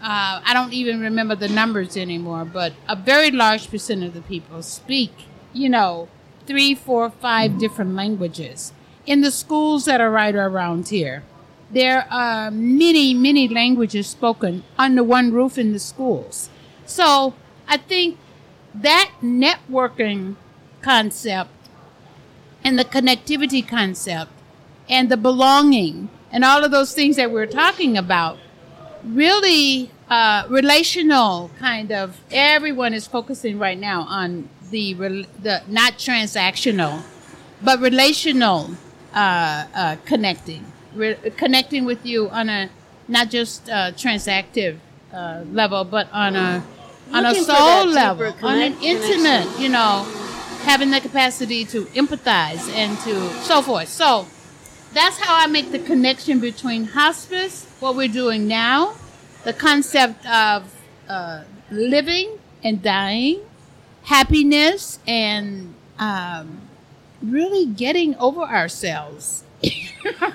Uh, 0.00 0.40
I 0.44 0.54
don't 0.54 0.72
even 0.72 1.00
remember 1.00 1.34
the 1.34 1.48
numbers 1.48 1.96
anymore, 1.96 2.44
but 2.44 2.72
a 2.88 2.94
very 2.94 3.30
large 3.30 3.68
percent 3.68 4.04
of 4.04 4.14
the 4.14 4.20
people 4.22 4.62
speak, 4.62 5.12
you 5.52 5.68
know, 5.68 6.08
three, 6.46 6.74
four, 6.74 7.10
five 7.10 7.58
different 7.58 7.94
languages. 7.94 8.72
In 9.06 9.22
the 9.22 9.30
schools 9.32 9.86
that 9.86 10.00
are 10.00 10.10
right 10.10 10.34
around 10.34 10.88
here, 10.88 11.24
there 11.70 12.06
are 12.10 12.50
many, 12.50 13.12
many 13.12 13.48
languages 13.48 14.06
spoken 14.06 14.64
under 14.78 15.02
one 15.02 15.32
roof 15.32 15.58
in 15.58 15.72
the 15.72 15.78
schools. 15.78 16.48
So 16.86 17.34
I 17.66 17.76
think 17.76 18.18
that 18.74 19.10
networking 19.22 20.36
concept 20.80 21.50
and 22.64 22.78
the 22.78 22.84
connectivity 22.84 23.66
concept 23.66 24.30
and 24.88 25.08
the 25.10 25.16
belonging 25.16 26.08
and 26.30 26.44
all 26.44 26.64
of 26.64 26.70
those 26.70 26.94
things 26.94 27.16
that 27.16 27.30
we're 27.30 27.46
talking 27.46 27.96
about 27.96 28.38
really 29.04 29.90
uh, 30.10 30.44
relational 30.48 31.50
kind 31.58 31.92
of 31.92 32.20
everyone 32.30 32.94
is 32.94 33.06
focusing 33.06 33.58
right 33.58 33.78
now 33.78 34.02
on 34.02 34.48
the 34.70 34.92
the 34.94 35.62
not 35.68 35.94
transactional 35.94 37.02
but 37.62 37.80
relational 37.80 38.70
uh, 39.14 39.64
uh, 39.74 39.96
connecting. 40.04 40.64
Re- 40.94 41.16
connecting 41.36 41.84
with 41.84 42.04
you 42.04 42.28
on 42.30 42.48
a 42.48 42.70
not 43.08 43.30
just 43.30 43.68
uh, 43.68 43.92
transactive 43.92 44.78
uh, 45.12 45.44
level 45.52 45.84
but 45.84 46.10
on 46.12 46.36
a 46.36 46.62
on 47.12 47.24
a 47.24 47.28
Looking 47.28 47.44
soul 47.44 47.86
level 47.86 48.34
on 48.42 48.58
an 48.58 48.76
intimate 48.82 49.48
you 49.58 49.68
know 49.68 50.06
having 50.68 50.90
the 50.90 51.00
capacity 51.00 51.64
to 51.64 51.84
empathize 51.86 52.68
and 52.74 52.98
to 53.00 53.14
so 53.42 53.62
forth 53.62 53.88
so 53.88 54.26
that's 54.92 55.18
how 55.18 55.34
I 55.36 55.46
make 55.46 55.70
the 55.70 55.78
connection 55.78 56.40
between 56.40 56.84
hospice, 56.84 57.66
what 57.80 57.94
we're 57.94 58.08
doing 58.08 58.48
now, 58.48 58.94
the 59.44 59.52
concept 59.52 60.26
of 60.26 60.74
uh, 61.08 61.44
living 61.70 62.38
and 62.64 62.82
dying, 62.82 63.40
happiness, 64.04 64.98
and 65.06 65.74
um, 65.98 66.62
really 67.22 67.66
getting 67.66 68.14
over 68.16 68.42
ourselves. 68.42 69.44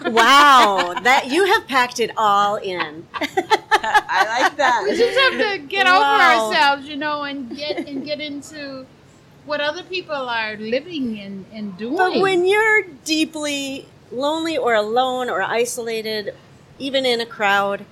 Wow, 0.05 0.93
that 1.03 1.31
you 1.31 1.45
have 1.45 1.65
packed 1.67 1.99
it 1.99 2.11
all 2.17 2.57
in. 2.57 3.07
I 3.15 4.39
like 4.41 4.57
that. 4.57 4.83
We 4.83 4.95
just 4.95 5.17
have 5.19 5.51
to 5.51 5.67
get 5.67 5.85
Wow. 5.85 5.97
over 5.97 6.21
ourselves, 6.21 6.87
you 6.87 6.97
know, 6.97 7.23
and 7.23 7.55
get 7.55 7.87
and 7.87 8.05
get 8.05 8.19
into 8.19 8.85
what 9.45 9.61
other 9.61 9.83
people 9.83 10.15
are 10.15 10.55
living 10.57 11.19
and, 11.19 11.45
and 11.51 11.77
doing. 11.77 11.97
But 11.97 12.19
when 12.19 12.45
you're 12.45 12.83
deeply 13.03 13.87
lonely 14.11 14.57
or 14.57 14.73
alone 14.73 15.29
or 15.29 15.41
isolated, 15.41 16.33
even 16.79 17.05
in 17.05 17.19
a 17.19 17.25
crowd, 17.25 17.85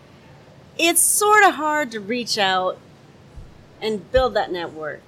it's 0.77 1.01
sort 1.01 1.43
of 1.43 1.55
hard 1.55 1.91
to 1.91 1.99
reach 1.99 2.37
out 2.37 2.77
and 3.81 4.11
build 4.11 4.33
that 4.35 4.51
network. 4.51 5.01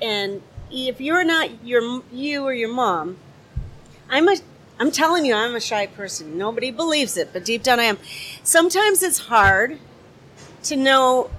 And 0.00 0.42
if 0.70 1.00
you're 1.00 1.24
not 1.24 1.64
your 1.64 2.02
you 2.10 2.44
or 2.44 2.54
your 2.54 2.72
mom, 2.72 3.18
I'm 4.08 4.28
a 4.28 4.36
I'm 4.80 4.90
telling 4.90 5.24
you, 5.24 5.34
I'm 5.34 5.54
a 5.54 5.60
shy 5.60 5.86
person. 5.86 6.36
Nobody 6.38 6.70
believes 6.70 7.16
it, 7.16 7.32
but 7.32 7.44
deep 7.44 7.62
down 7.62 7.78
I 7.78 7.84
am. 7.84 7.98
Sometimes 8.42 9.02
it's 9.02 9.18
hard 9.18 9.78
to 10.64 10.76
know, 10.76 11.30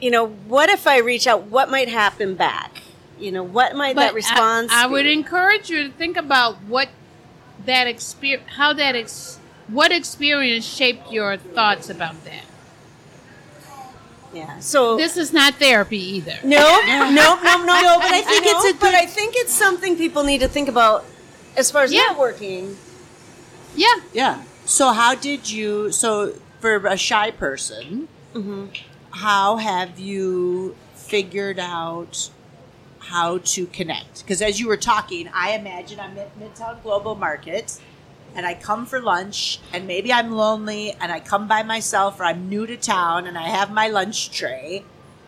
you 0.00 0.10
know, 0.10 0.28
what 0.28 0.68
if 0.68 0.86
I 0.86 0.98
reach 0.98 1.26
out? 1.26 1.44
What 1.44 1.70
might 1.70 1.88
happen 1.88 2.34
back? 2.34 2.83
You 3.18 3.32
know, 3.32 3.42
what 3.42 3.76
might 3.76 3.96
that 3.96 4.14
response? 4.14 4.72
I, 4.72 4.84
I 4.84 4.86
would 4.86 5.06
encourage 5.06 5.70
you 5.70 5.84
to 5.88 5.90
think 5.90 6.16
about 6.16 6.56
what 6.62 6.88
that 7.64 7.86
experience, 7.86 8.50
how 8.56 8.72
that 8.72 8.94
ex, 8.96 9.38
what 9.68 9.92
experience 9.92 10.64
shaped 10.64 11.10
your 11.12 11.36
thoughts 11.36 11.88
about 11.88 12.24
that. 12.24 12.44
Yeah. 14.32 14.58
So 14.58 14.96
This 14.96 15.16
is 15.16 15.32
not 15.32 15.54
therapy 15.54 15.98
either. 16.16 16.38
No, 16.42 16.80
no, 16.86 17.10
no, 17.10 17.36
no, 17.42 17.64
no. 17.64 17.98
But 18.00 18.10
I 18.10 18.22
think 18.22 18.44
know, 18.44 18.50
it's 18.52 18.76
a 18.76 18.80
but 18.80 18.94
I 18.94 19.06
think 19.06 19.34
it's 19.36 19.52
something 19.52 19.96
people 19.96 20.24
need 20.24 20.40
to 20.40 20.48
think 20.48 20.68
about 20.68 21.04
as 21.56 21.70
far 21.70 21.84
as 21.84 21.92
Yeah. 21.92 22.08
networking. 22.10 22.74
Yeah. 23.76 23.94
Yeah. 24.12 24.42
So 24.64 24.92
how 24.92 25.14
did 25.14 25.50
you? 25.50 25.92
So 25.92 26.34
for 26.60 26.84
a 26.86 26.96
shy 26.96 27.30
person, 27.30 28.08
mm-hmm. 28.34 28.66
how 29.10 29.56
have 29.56 29.98
you 29.98 30.74
figured 30.94 31.58
out 31.58 32.30
how 33.04 33.38
to 33.38 33.66
connect? 33.66 34.22
Because 34.22 34.40
as 34.42 34.60
you 34.60 34.68
were 34.68 34.76
talking, 34.76 35.28
I 35.32 35.52
imagine 35.52 36.00
I'm 36.00 36.16
at 36.18 36.38
Midtown 36.38 36.82
Global 36.82 37.14
Market. 37.14 37.80
And 38.36 38.44
I 38.44 38.54
come 38.54 38.84
for 38.84 39.00
lunch, 39.00 39.60
and 39.72 39.86
maybe 39.86 40.12
I'm 40.12 40.32
lonely, 40.32 40.90
and 41.00 41.12
I 41.12 41.20
come 41.20 41.46
by 41.46 41.62
myself, 41.62 42.18
or 42.18 42.24
I'm 42.24 42.48
new 42.48 42.66
to 42.66 42.76
town, 42.76 43.28
and 43.28 43.38
I 43.38 43.46
have 43.46 43.70
my 43.70 43.86
lunch 43.86 44.36
tray, 44.36 44.82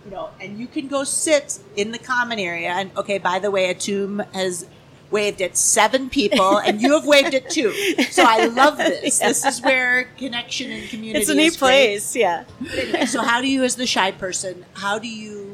you 0.05 0.11
know. 0.11 0.31
And 0.41 0.59
you 0.59 0.67
can 0.67 0.89
go 0.89 1.05
sit 1.05 1.61
in 1.77 1.93
the 1.93 2.01
common 2.01 2.41
area, 2.41 2.71
and 2.71 2.91
okay, 2.97 3.19
by 3.19 3.39
the 3.39 3.49
way, 3.49 3.73
Atum 3.73 4.27
has 4.35 4.67
waved 5.12 5.41
at 5.41 5.57
seven 5.57 6.11
people, 6.11 6.57
and 6.67 6.83
you 6.83 6.95
have 6.95 7.07
waved 7.07 7.33
at 7.33 7.49
two. 7.49 7.73
So 8.11 8.25
I 8.27 8.47
love 8.47 8.77
this. 8.77 9.21
Yeah. 9.21 9.29
This 9.29 9.45
is 9.45 9.62
where 9.62 10.11
connection 10.19 10.73
and 10.73 10.89
community. 10.89 11.21
It's 11.21 11.29
a 11.29 11.33
is 11.33 11.39
neat 11.39 11.59
place. 11.59 12.17
Yeah. 12.17 12.43
Anyway, 12.77 13.07
so 13.07 13.23
how 13.23 13.41
do 13.41 13.47
you, 13.47 13.62
as 13.62 13.77
the 13.77 13.87
shy 13.87 14.11
person, 14.11 14.65
how 14.75 14.99
do 14.99 15.07
you 15.07 15.46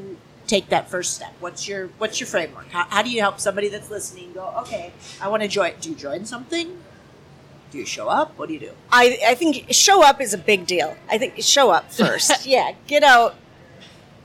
take 0.47 0.69
that 0.69 0.91
first 0.91 1.15
step? 1.15 1.35
What's 1.41 1.67
your 1.69 1.89
What's 1.99 2.21
your 2.21 2.27
framework? 2.27 2.69
How, 2.71 2.87
how 2.89 3.03
do 3.03 3.11
you 3.11 3.21
help 3.21 3.41
somebody 3.41 3.69
that's 3.69 3.91
listening 3.91 4.33
go? 4.33 4.55
Okay, 4.61 4.93
I 5.21 5.29
want 5.29 5.43
to 5.43 5.49
join. 5.49 5.75
Do 5.81 5.91
you 5.91 5.97
join 5.97 6.25
something? 6.25 6.79
Do 7.71 7.79
you 7.79 7.87
show 7.87 8.09
up? 8.09 8.39
What 8.39 8.49
do 8.49 8.55
you 8.55 8.61
do? 8.61 8.73
I, 8.91 9.19
I 9.27 9.35
think 9.35 9.73
show 9.73 10.05
up 10.05 10.21
is 10.21 10.35
a 10.35 10.39
big 10.39 10.67
deal. 10.67 10.95
I 11.11 11.17
think 11.17 11.35
show 11.39 11.71
up 11.71 11.91
first. 11.93 12.47
yeah, 12.47 12.75
get 12.87 13.03
out 13.03 13.35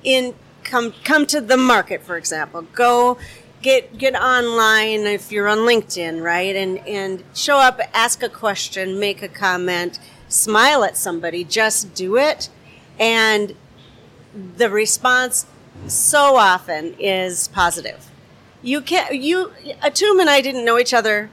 in 0.04 0.36
come 0.64 0.94
come 1.04 1.26
to 1.28 1.42
the 1.42 1.58
market, 1.58 2.04
for 2.04 2.18
example. 2.18 2.64
Go 2.74 3.18
get 3.62 3.98
get 3.98 4.16
online 4.16 5.02
if 5.02 5.32
you're 5.32 5.48
on 5.48 5.60
LinkedIn, 5.60 6.22
right? 6.22 6.56
And 6.56 6.80
and 6.88 7.24
show 7.34 7.58
up, 7.58 7.80
ask 7.94 8.22
a 8.22 8.30
question, 8.30 9.00
make 9.00 9.22
a 9.22 9.28
comment, 9.28 10.00
smile 10.28 10.84
at 10.84 10.98
somebody, 10.98 11.44
just 11.44 11.94
do 11.94 12.18
it. 12.18 12.50
And 13.00 13.56
the 14.34 14.70
response 14.70 15.46
so 15.88 16.36
often 16.36 16.96
is 17.00 17.48
positive. 17.50 18.10
You 18.62 18.82
can't 18.82 19.16
you 19.16 19.54
Atum 19.84 20.20
and 20.20 20.30
I 20.30 20.42
didn't 20.42 20.66
know 20.66 20.78
each 20.80 20.94
other 20.94 21.30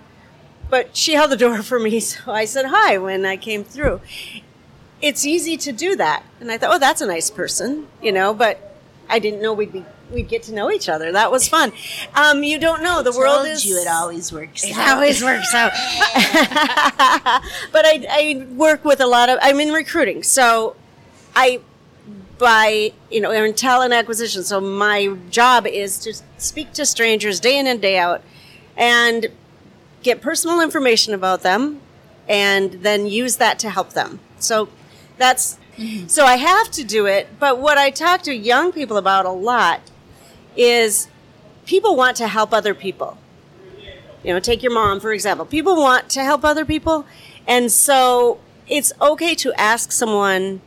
but 0.71 0.97
she 0.97 1.13
held 1.15 1.31
the 1.31 1.37
door 1.37 1.63
for 1.63 1.79
me, 1.79 2.01
so 2.11 2.33
I 2.33 2.45
said 2.45 2.67
hi 2.67 2.99
when 2.99 3.25
I 3.25 3.37
came 3.37 3.65
through. 3.65 4.01
It's 5.01 5.25
easy 5.25 5.57
to 5.59 5.73
do 5.73 5.97
that, 5.97 6.25
and 6.41 6.51
I 6.51 6.59
thought, 6.59 6.75
oh, 6.75 6.79
that's 6.79 7.01
a 7.01 7.07
nice 7.07 7.31
person, 7.31 7.87
you 8.03 8.11
know. 8.11 8.33
But 8.33 8.77
I 9.09 9.19
didn't 9.19 9.43
know 9.43 9.53
we'd 9.53 9.73
be 9.73 9.85
we'd 10.11 10.29
get 10.29 10.43
to 10.45 10.55
know 10.55 10.71
each 10.71 10.89
other. 10.89 11.13
That 11.13 11.31
was 11.31 11.47
fun. 11.47 11.73
Um, 12.15 12.43
you 12.43 12.59
don't 12.59 12.83
know 12.83 13.03
the 13.03 13.13
world 13.13 13.47
is 13.47 13.67
you 13.67 13.77
it 13.77 13.87
always 13.89 14.33
works. 14.33 14.65
it 14.65 14.77
out. 14.77 14.97
always 14.97 15.23
works 15.23 15.55
out. 15.55 15.73
but 17.73 17.85
I, 17.85 18.07
I 18.09 18.47
work 18.55 18.85
with 18.85 19.01
a 19.01 19.07
lot 19.07 19.29
of. 19.29 19.39
I'm 19.43 19.61
in 19.61 19.73
recruiting, 19.73 20.23
so 20.23 20.75
I 21.37 21.61
by 22.45 22.93
you 23.11 23.23
know 23.23 23.31
in 23.31 23.55
talent 23.55 23.95
acquisition. 23.95 24.43
So 24.45 24.61
my 24.61 25.17
job 25.31 25.67
is 25.67 25.99
to 26.01 26.13
speak 26.37 26.75
to 26.75 26.85
strangers 26.85 27.41
day 27.41 27.59
in 27.59 27.67
and 27.67 27.81
day 27.81 27.97
out, 27.97 28.21
and 28.77 29.29
get 30.03 30.21
personal 30.21 30.61
information 30.61 31.15
about 31.15 31.41
them, 31.41 31.81
and 32.29 32.73
then 32.83 33.07
use 33.07 33.37
that 33.39 33.59
to 33.61 33.71
help 33.71 33.95
them. 33.95 34.21
So 34.39 34.69
that's 35.17 35.59
mm-hmm. 35.79 36.07
so 36.07 36.27
I 36.27 36.37
have 36.37 36.71
to 36.73 36.85
do 36.85 37.07
it. 37.07 37.29
But 37.41 37.59
what 37.59 37.79
I 37.79 37.89
talk 37.89 38.21
to 38.25 38.35
young 38.35 38.73
people 38.73 38.99
about 38.99 39.25
a 39.25 39.31
lot 39.31 39.81
is 40.55 41.09
people 41.65 41.97
want 41.97 42.19
to 42.19 42.29
help 42.29 42.53
other 42.53 42.75
people 42.75 43.17
you 44.23 44.33
know 44.33 44.39
take 44.39 44.63
your 44.63 44.73
mom 44.73 45.01
for 45.01 45.13
example 45.13 45.45
people 45.45 45.75
want 45.77 46.09
to 46.09 46.23
help 46.23 46.45
other 46.45 46.65
people 46.65 47.05
and 47.47 47.73
so 47.73 48.39
it's 48.69 48.93
okay 49.01 49.35
to 49.35 49.53
ask 49.55 49.91
someone 49.91 50.61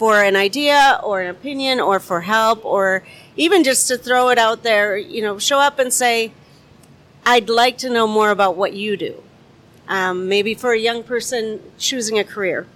for 0.00 0.22
an 0.22 0.34
idea 0.34 0.98
or 1.02 1.20
an 1.20 1.28
opinion 1.28 1.78
or 1.78 2.00
for 2.00 2.22
help 2.22 2.64
or 2.64 3.02
even 3.36 3.62
just 3.62 3.86
to 3.86 3.98
throw 3.98 4.30
it 4.30 4.38
out 4.38 4.62
there 4.62 4.96
you 4.96 5.20
know 5.20 5.38
show 5.38 5.58
up 5.58 5.78
and 5.78 5.92
say 5.92 6.32
i'd 7.26 7.50
like 7.50 7.76
to 7.76 7.90
know 7.90 8.06
more 8.06 8.30
about 8.30 8.56
what 8.56 8.72
you 8.72 8.96
do. 8.96 9.22
Um, 9.88 10.26
maybe 10.26 10.54
for 10.54 10.72
a 10.72 10.78
young 10.78 11.02
person 11.02 11.60
choosing 11.76 12.18
a 12.18 12.24
career 12.24 12.66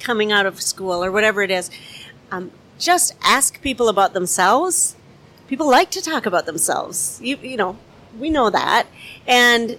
coming 0.00 0.32
out 0.32 0.46
of 0.46 0.62
school 0.62 1.04
or 1.04 1.12
whatever 1.12 1.42
it 1.42 1.50
is 1.50 1.70
um, 2.32 2.50
just 2.78 3.14
ask 3.22 3.60
people 3.60 3.88
about 3.90 4.14
themselves. 4.14 4.96
People 5.48 5.68
like 5.68 5.90
to 5.90 6.00
talk 6.00 6.24
about 6.24 6.46
themselves. 6.46 7.20
You, 7.22 7.36
you 7.42 7.58
know 7.58 7.76
we 8.18 8.30
know 8.30 8.48
that. 8.48 8.86
And 9.26 9.76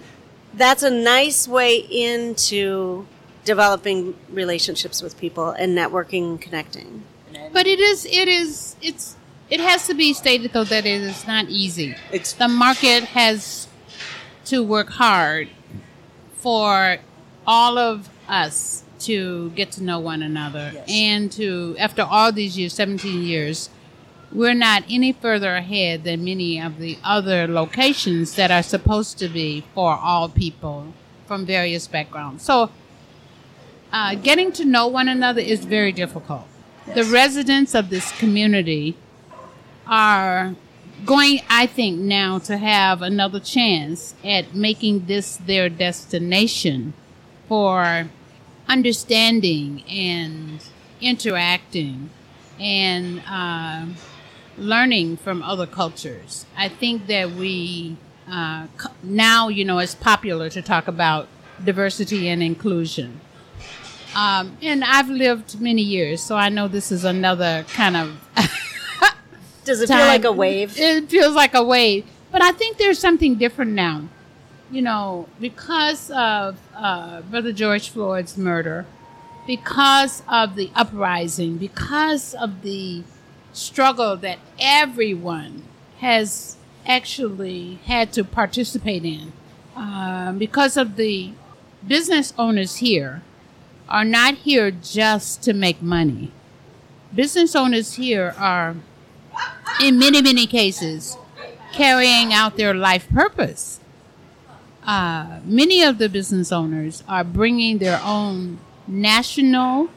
that's 0.54 0.84
a 0.84 0.90
nice 0.90 1.48
way 1.48 1.78
into 1.78 3.06
developing 3.46 4.14
relationships 4.28 5.00
with 5.00 5.18
people 5.18 5.50
and 5.50 5.76
networking 5.78 6.24
and 6.32 6.40
connecting 6.42 7.02
But 7.52 7.66
it 7.66 7.80
is, 7.80 8.04
it 8.04 8.28
is, 8.28 8.76
it's, 8.82 9.16
it 9.48 9.60
has 9.60 9.86
to 9.86 9.94
be 9.94 10.12
stated 10.12 10.52
though 10.52 10.64
that 10.64 10.84
it 10.84 11.00
is 11.00 11.26
not 11.26 11.48
easy. 11.48 11.94
It's- 12.12 12.32
the 12.34 12.48
market 12.48 13.04
has 13.20 13.68
to 14.46 14.62
work 14.62 14.90
hard 14.90 15.48
for 16.32 16.98
all 17.46 17.78
of 17.78 18.08
us 18.28 18.82
to 18.98 19.50
get 19.50 19.70
to 19.72 19.82
know 19.82 19.98
one 19.98 20.22
another 20.22 20.70
Yes. 20.74 20.88
and 20.88 21.32
to, 21.32 21.76
after 21.78 22.02
all 22.02 22.32
these 22.32 22.58
years, 22.58 22.72
17 22.74 23.22
years, 23.22 23.70
we're 24.32 24.54
not 24.54 24.82
any 24.90 25.12
further 25.12 25.54
ahead 25.54 26.02
than 26.04 26.24
many 26.24 26.60
of 26.60 26.78
the 26.78 26.98
other 27.04 27.46
locations 27.46 28.34
that 28.34 28.50
are 28.50 28.62
supposed 28.62 29.18
to 29.18 29.28
be 29.28 29.64
for 29.74 29.96
all 29.96 30.28
people 30.28 30.92
from 31.26 31.46
various 31.46 31.86
backgrounds. 31.86 32.42
So, 32.42 32.70
uh, 33.96 34.14
getting 34.14 34.52
to 34.52 34.62
know 34.62 34.86
one 34.86 35.08
another 35.08 35.40
is 35.40 35.64
very 35.64 35.90
difficult. 35.90 36.46
The 36.94 37.04
residents 37.04 37.74
of 37.74 37.88
this 37.88 38.12
community 38.18 38.94
are 39.86 40.54
going, 41.06 41.40
I 41.48 41.64
think, 41.66 41.98
now 41.98 42.38
to 42.40 42.58
have 42.58 43.00
another 43.00 43.40
chance 43.40 44.14
at 44.22 44.54
making 44.54 45.06
this 45.06 45.38
their 45.38 45.70
destination 45.70 46.92
for 47.48 48.10
understanding 48.68 49.82
and 49.88 50.62
interacting 51.00 52.10
and 52.60 53.22
uh, 53.26 53.86
learning 54.58 55.16
from 55.16 55.42
other 55.42 55.66
cultures. 55.66 56.44
I 56.54 56.68
think 56.68 57.06
that 57.06 57.30
we 57.30 57.96
uh, 58.28 58.66
now, 59.02 59.48
you 59.48 59.64
know, 59.64 59.78
it's 59.78 59.94
popular 59.94 60.50
to 60.50 60.60
talk 60.60 60.86
about 60.86 61.28
diversity 61.64 62.28
and 62.28 62.42
inclusion. 62.42 63.20
Um, 64.16 64.56
and 64.62 64.82
I've 64.82 65.10
lived 65.10 65.60
many 65.60 65.82
years, 65.82 66.22
so 66.22 66.36
I 66.36 66.48
know 66.48 66.68
this 66.68 66.90
is 66.90 67.04
another 67.04 67.66
kind 67.74 67.98
of 67.98 68.18
does 69.64 69.82
it 69.82 69.88
feel 69.88 69.98
like 69.98 70.24
a 70.24 70.32
wave 70.32 70.72
It 70.78 71.10
feels 71.10 71.34
like 71.34 71.52
a 71.52 71.62
wave. 71.62 72.06
But 72.32 72.40
I 72.40 72.52
think 72.52 72.78
there's 72.78 72.98
something 72.98 73.34
different 73.34 73.72
now. 73.72 74.08
You 74.70 74.80
know, 74.80 75.28
because 75.38 76.10
of 76.10 76.56
uh, 76.74 77.20
Brother 77.22 77.52
George 77.52 77.90
Floyd's 77.90 78.38
murder, 78.38 78.86
because 79.46 80.22
of 80.26 80.56
the 80.56 80.70
uprising, 80.74 81.58
because 81.58 82.32
of 82.32 82.62
the 82.62 83.02
struggle 83.52 84.16
that 84.16 84.38
everyone 84.58 85.62
has 85.98 86.56
actually 86.86 87.80
had 87.84 88.14
to 88.14 88.24
participate 88.24 89.04
in, 89.04 89.34
uh, 89.76 90.32
because 90.32 90.78
of 90.78 90.96
the 90.96 91.32
business 91.86 92.32
owners 92.38 92.76
here 92.76 93.22
are 93.88 94.04
not 94.04 94.34
here 94.34 94.70
just 94.70 95.42
to 95.42 95.52
make 95.52 95.80
money. 95.80 96.32
Business 97.14 97.54
owners 97.54 97.94
here 97.94 98.34
are 98.38 98.76
in 99.80 99.98
many, 99.98 100.22
many 100.22 100.46
cases, 100.46 101.16
carrying 101.72 102.32
out 102.32 102.56
their 102.56 102.74
life 102.74 103.08
purpose. 103.08 103.80
Uh, 104.84 105.40
many 105.44 105.82
of 105.82 105.98
the 105.98 106.08
business 106.08 106.52
owners 106.52 107.02
are 107.08 107.24
bringing 107.24 107.78
their 107.78 108.00
own 108.04 108.58
national, 108.86 109.88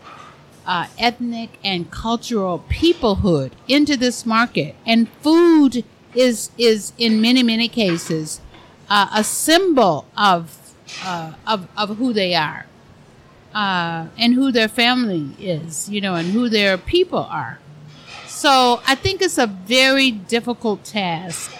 uh, 0.66 0.88
ethnic, 0.98 1.52
and 1.64 1.90
cultural 1.92 2.64
peoplehood 2.70 3.52
into 3.68 3.96
this 3.96 4.26
market, 4.26 4.76
and 4.86 5.10
food 5.22 5.84
is 6.16 6.50
is 6.58 6.92
in 6.98 7.22
many 7.22 7.44
many 7.44 7.68
cases 7.68 8.42
uh, 8.90 9.08
a 9.14 9.24
symbol 9.24 10.06
of, 10.18 10.74
uh, 11.04 11.34
of 11.46 11.68
of 11.78 11.98
who 11.98 12.12
they 12.14 12.34
are 12.34 12.66
uh, 13.54 14.08
and 14.18 14.34
who 14.34 14.52
their 14.52 14.68
family 14.68 15.32
is, 15.40 15.90
you 15.90 16.02
know, 16.02 16.16
and 16.16 16.32
who 16.32 16.50
their 16.50 16.78
people 16.78 17.20
are. 17.20 17.60
So 18.28 18.82
I 18.88 18.96
think 18.96 19.22
it's 19.22 19.38
a 19.38 19.48
very 19.48 20.12
difficult 20.12 20.84
task 20.84 21.56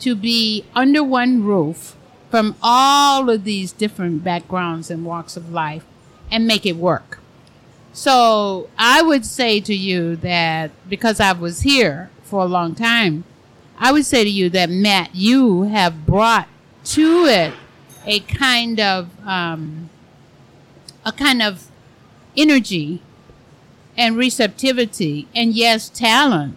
to 0.00 0.14
be 0.14 0.64
under 0.74 1.02
one 1.02 1.44
roof 1.44 1.96
from 2.30 2.54
all 2.62 3.30
of 3.30 3.44
these 3.44 3.72
different 3.72 4.22
backgrounds 4.22 4.90
and 4.90 5.04
walks 5.04 5.36
of 5.36 5.50
life 5.50 5.84
and 6.30 6.46
make 6.46 6.66
it 6.66 6.76
work. 6.76 7.20
So 7.92 8.68
I 8.78 9.02
would 9.02 9.24
say 9.24 9.60
to 9.60 9.74
you 9.74 10.16
that 10.16 10.70
because 10.88 11.20
I 11.20 11.32
was 11.32 11.62
here 11.62 12.10
for 12.22 12.42
a 12.42 12.46
long 12.46 12.74
time, 12.74 13.24
I 13.78 13.92
would 13.92 14.04
say 14.04 14.24
to 14.24 14.30
you 14.30 14.50
that 14.50 14.70
Matt, 14.70 15.14
you 15.14 15.62
have 15.62 16.04
brought 16.04 16.48
to 16.84 17.24
it 17.24 17.54
a 18.06 18.20
kind 18.20 18.80
of 18.80 19.08
um, 19.26 19.88
a 21.08 21.12
kind 21.12 21.40
of 21.40 21.68
energy 22.36 23.00
and 23.96 24.14
receptivity 24.16 25.26
and 25.34 25.54
yes 25.54 25.88
talent 25.88 26.54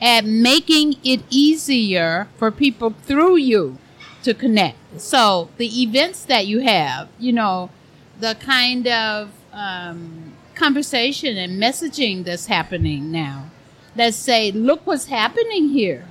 at 0.00 0.24
making 0.24 0.96
it 1.04 1.20
easier 1.28 2.26
for 2.36 2.50
people 2.50 2.94
through 3.02 3.36
you 3.36 3.78
to 4.22 4.32
connect. 4.34 4.78
So 5.00 5.50
the 5.58 5.82
events 5.82 6.24
that 6.24 6.46
you 6.46 6.60
have 6.60 7.08
you 7.18 7.32
know 7.32 7.70
the 8.18 8.34
kind 8.40 8.86
of 8.88 9.30
um, 9.52 10.32
conversation 10.54 11.36
and 11.36 11.62
messaging 11.62 12.24
that's 12.24 12.46
happening 12.46 13.12
now 13.12 13.50
that 13.96 14.14
say 14.14 14.50
look 14.50 14.86
what's 14.86 15.06
happening 15.06 15.68
here. 15.68 16.06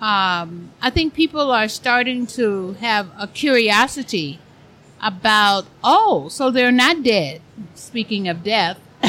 Um, 0.00 0.70
I 0.80 0.90
think 0.90 1.12
people 1.12 1.50
are 1.52 1.68
starting 1.68 2.26
to 2.38 2.72
have 2.74 3.10
a 3.18 3.26
curiosity 3.26 4.38
about, 5.00 5.66
oh, 5.82 6.28
so 6.28 6.50
they're 6.50 6.72
not 6.72 7.02
dead. 7.02 7.40
Speaking 7.74 8.28
of 8.28 8.42
death, 8.42 8.78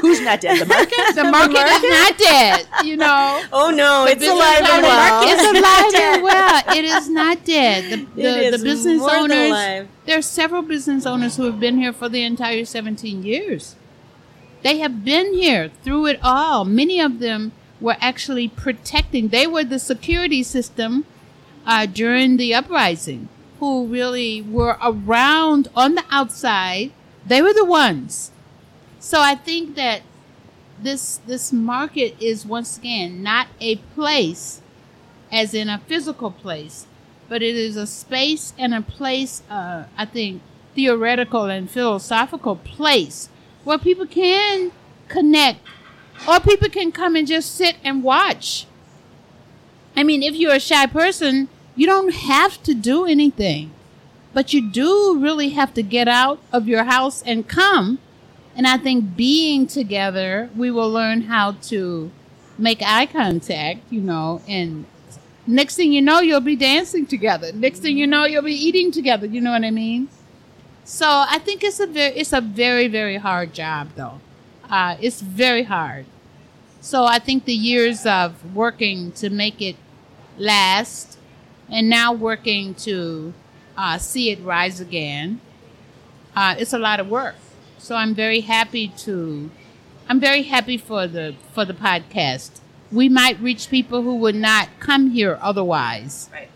Who's 0.00 0.20
not 0.20 0.40
dead? 0.40 0.60
The 0.60 0.66
market? 0.66 1.14
the 1.14 1.24
market, 1.24 1.66
is 1.66 1.82
not 1.82 2.18
dead. 2.18 2.66
You 2.84 2.96
know, 2.96 3.42
Oh 3.52 3.70
no, 3.70 4.06
The 4.06 4.12
it's 4.12 4.26
alive 4.26 4.62
and 4.62 4.82
well. 4.82 5.24
It's 5.26 5.42
alive 5.42 5.94
and 5.94 6.22
well. 6.22 6.62
It 6.76 6.84
is 6.84 7.10
not 7.10 7.44
dead. 7.44 7.90
The, 7.90 7.96
the, 8.22 8.44
is 8.46 8.58
the 8.58 8.64
business 8.64 9.02
owners. 9.02 9.48
alive. 9.50 9.88
There 10.06 10.18
are 10.18 10.22
several 10.22 10.62
business 10.62 11.04
owners 11.04 11.36
who 11.36 11.44
have 11.44 11.60
been 11.60 11.76
here 11.78 11.92
for 11.92 12.08
the 12.08 12.22
entire 12.22 12.64
17 12.64 13.22
years. 13.22 13.76
They 14.62 14.78
have 14.78 15.04
been 15.04 15.34
here 15.34 15.70
through 15.82 16.06
it 16.06 16.18
all. 16.22 16.64
Many 16.64 17.00
of 17.00 17.18
them 17.18 17.52
were 17.80 17.96
actually 18.00 18.48
protecting. 18.48 19.28
They 19.28 19.46
were 19.46 19.64
the 19.64 19.78
security 19.78 20.42
system 20.42 21.04
uh, 21.66 21.86
during 21.86 22.38
the 22.38 22.54
uprising, 22.54 23.28
who 23.58 23.86
really 23.86 24.42
were 24.42 24.76
around 24.82 25.68
on 25.74 25.94
the 25.94 26.04
outside. 26.10 26.92
They 27.26 27.42
were 27.42 27.52
the 27.52 27.64
ones. 27.64 28.30
So 29.00 29.20
I 29.20 29.34
think 29.34 29.74
that 29.76 30.02
this 30.82 31.18
this 31.26 31.52
market 31.52 32.14
is 32.20 32.46
once 32.46 32.78
again 32.78 33.22
not 33.22 33.48
a 33.60 33.76
place 33.76 34.60
as 35.32 35.54
in 35.54 35.68
a 35.68 35.78
physical 35.86 36.30
place 36.30 36.86
but 37.28 37.42
it 37.42 37.56
is 37.56 37.76
a 37.76 37.86
space 37.86 38.52
and 38.58 38.74
a 38.74 38.80
place 38.80 39.42
uh, 39.50 39.84
i 39.96 40.04
think 40.04 40.40
theoretical 40.74 41.44
and 41.44 41.70
philosophical 41.70 42.56
place 42.56 43.28
where 43.64 43.78
people 43.78 44.06
can 44.06 44.70
connect 45.08 45.60
or 46.28 46.38
people 46.40 46.68
can 46.68 46.92
come 46.92 47.16
and 47.16 47.26
just 47.26 47.54
sit 47.54 47.76
and 47.82 48.02
watch 48.02 48.66
i 49.96 50.02
mean 50.02 50.22
if 50.22 50.34
you're 50.34 50.54
a 50.54 50.60
shy 50.60 50.86
person 50.86 51.48
you 51.78 51.86
don't 51.86 52.12
have 52.14 52.62
to 52.62 52.74
do 52.74 53.06
anything 53.06 53.70
but 54.34 54.52
you 54.52 54.60
do 54.70 55.18
really 55.18 55.50
have 55.50 55.72
to 55.72 55.82
get 55.82 56.06
out 56.06 56.38
of 56.52 56.68
your 56.68 56.84
house 56.84 57.22
and 57.22 57.48
come 57.48 57.98
and 58.58 58.66
I 58.66 58.76
think 58.76 59.16
being 59.16 59.68
together, 59.68 60.50
we 60.56 60.72
will 60.72 60.90
learn 60.90 61.22
how 61.22 61.52
to 61.70 62.10
make 62.58 62.82
eye 62.82 63.06
contact, 63.06 63.82
you 63.88 64.00
know, 64.00 64.42
and 64.48 64.84
next 65.46 65.76
thing 65.76 65.92
you 65.92 66.02
know, 66.02 66.18
you'll 66.18 66.40
be 66.40 66.56
dancing 66.56 67.06
together. 67.06 67.52
Next 67.52 67.78
thing 67.78 67.96
you 67.96 68.08
know, 68.08 68.24
you'll 68.24 68.42
be 68.42 68.52
eating 68.52 68.90
together. 68.90 69.26
You 69.26 69.40
know 69.40 69.52
what 69.52 69.62
I 69.62 69.70
mean? 69.70 70.08
So 70.82 71.06
I 71.06 71.38
think 71.38 71.62
it's 71.62 71.78
a 71.78 71.86
very, 71.86 72.16
it's 72.16 72.32
a 72.32 72.40
very, 72.40 72.88
very 72.88 73.18
hard 73.18 73.54
job, 73.54 73.90
though. 73.94 74.20
Uh, 74.68 74.96
it's 75.00 75.20
very 75.20 75.62
hard. 75.62 76.06
So 76.80 77.04
I 77.04 77.20
think 77.20 77.44
the 77.44 77.54
years 77.54 78.06
of 78.06 78.56
working 78.56 79.12
to 79.12 79.30
make 79.30 79.62
it 79.62 79.76
last, 80.36 81.16
and 81.70 81.88
now 81.88 82.12
working 82.12 82.74
to 82.74 83.32
uh, 83.76 83.98
see 83.98 84.30
it 84.30 84.40
rise 84.40 84.80
again, 84.80 85.40
uh, 86.34 86.54
it's 86.58 86.72
a 86.72 86.78
lot 86.78 87.00
of 87.00 87.08
work. 87.08 87.36
So 87.78 87.94
I'm 87.94 88.14
very 88.14 88.40
happy 88.40 88.88
to 88.98 89.50
I'm 90.08 90.20
very 90.20 90.42
happy 90.42 90.78
for 90.78 91.06
the 91.06 91.34
for 91.52 91.64
the 91.64 91.74
podcast. 91.74 92.60
We 92.90 93.08
might 93.08 93.38
reach 93.40 93.68
people 93.68 94.02
who 94.02 94.16
would 94.16 94.34
not 94.34 94.68
come 94.80 95.10
here 95.10 95.38
otherwise. 95.42 96.30
Right. 96.32 96.48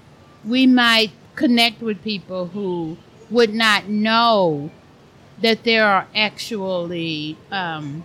We 0.45 0.67
might 0.67 1.13
connect 1.37 1.83
with 1.83 2.03
people 2.03 2.49
who 2.49 2.97
would 3.31 3.55
not 3.55 3.89
know 3.89 4.71
that 5.41 5.65
there 5.65 5.85
are 5.87 6.07
actually 6.15 7.37
um, 7.51 8.05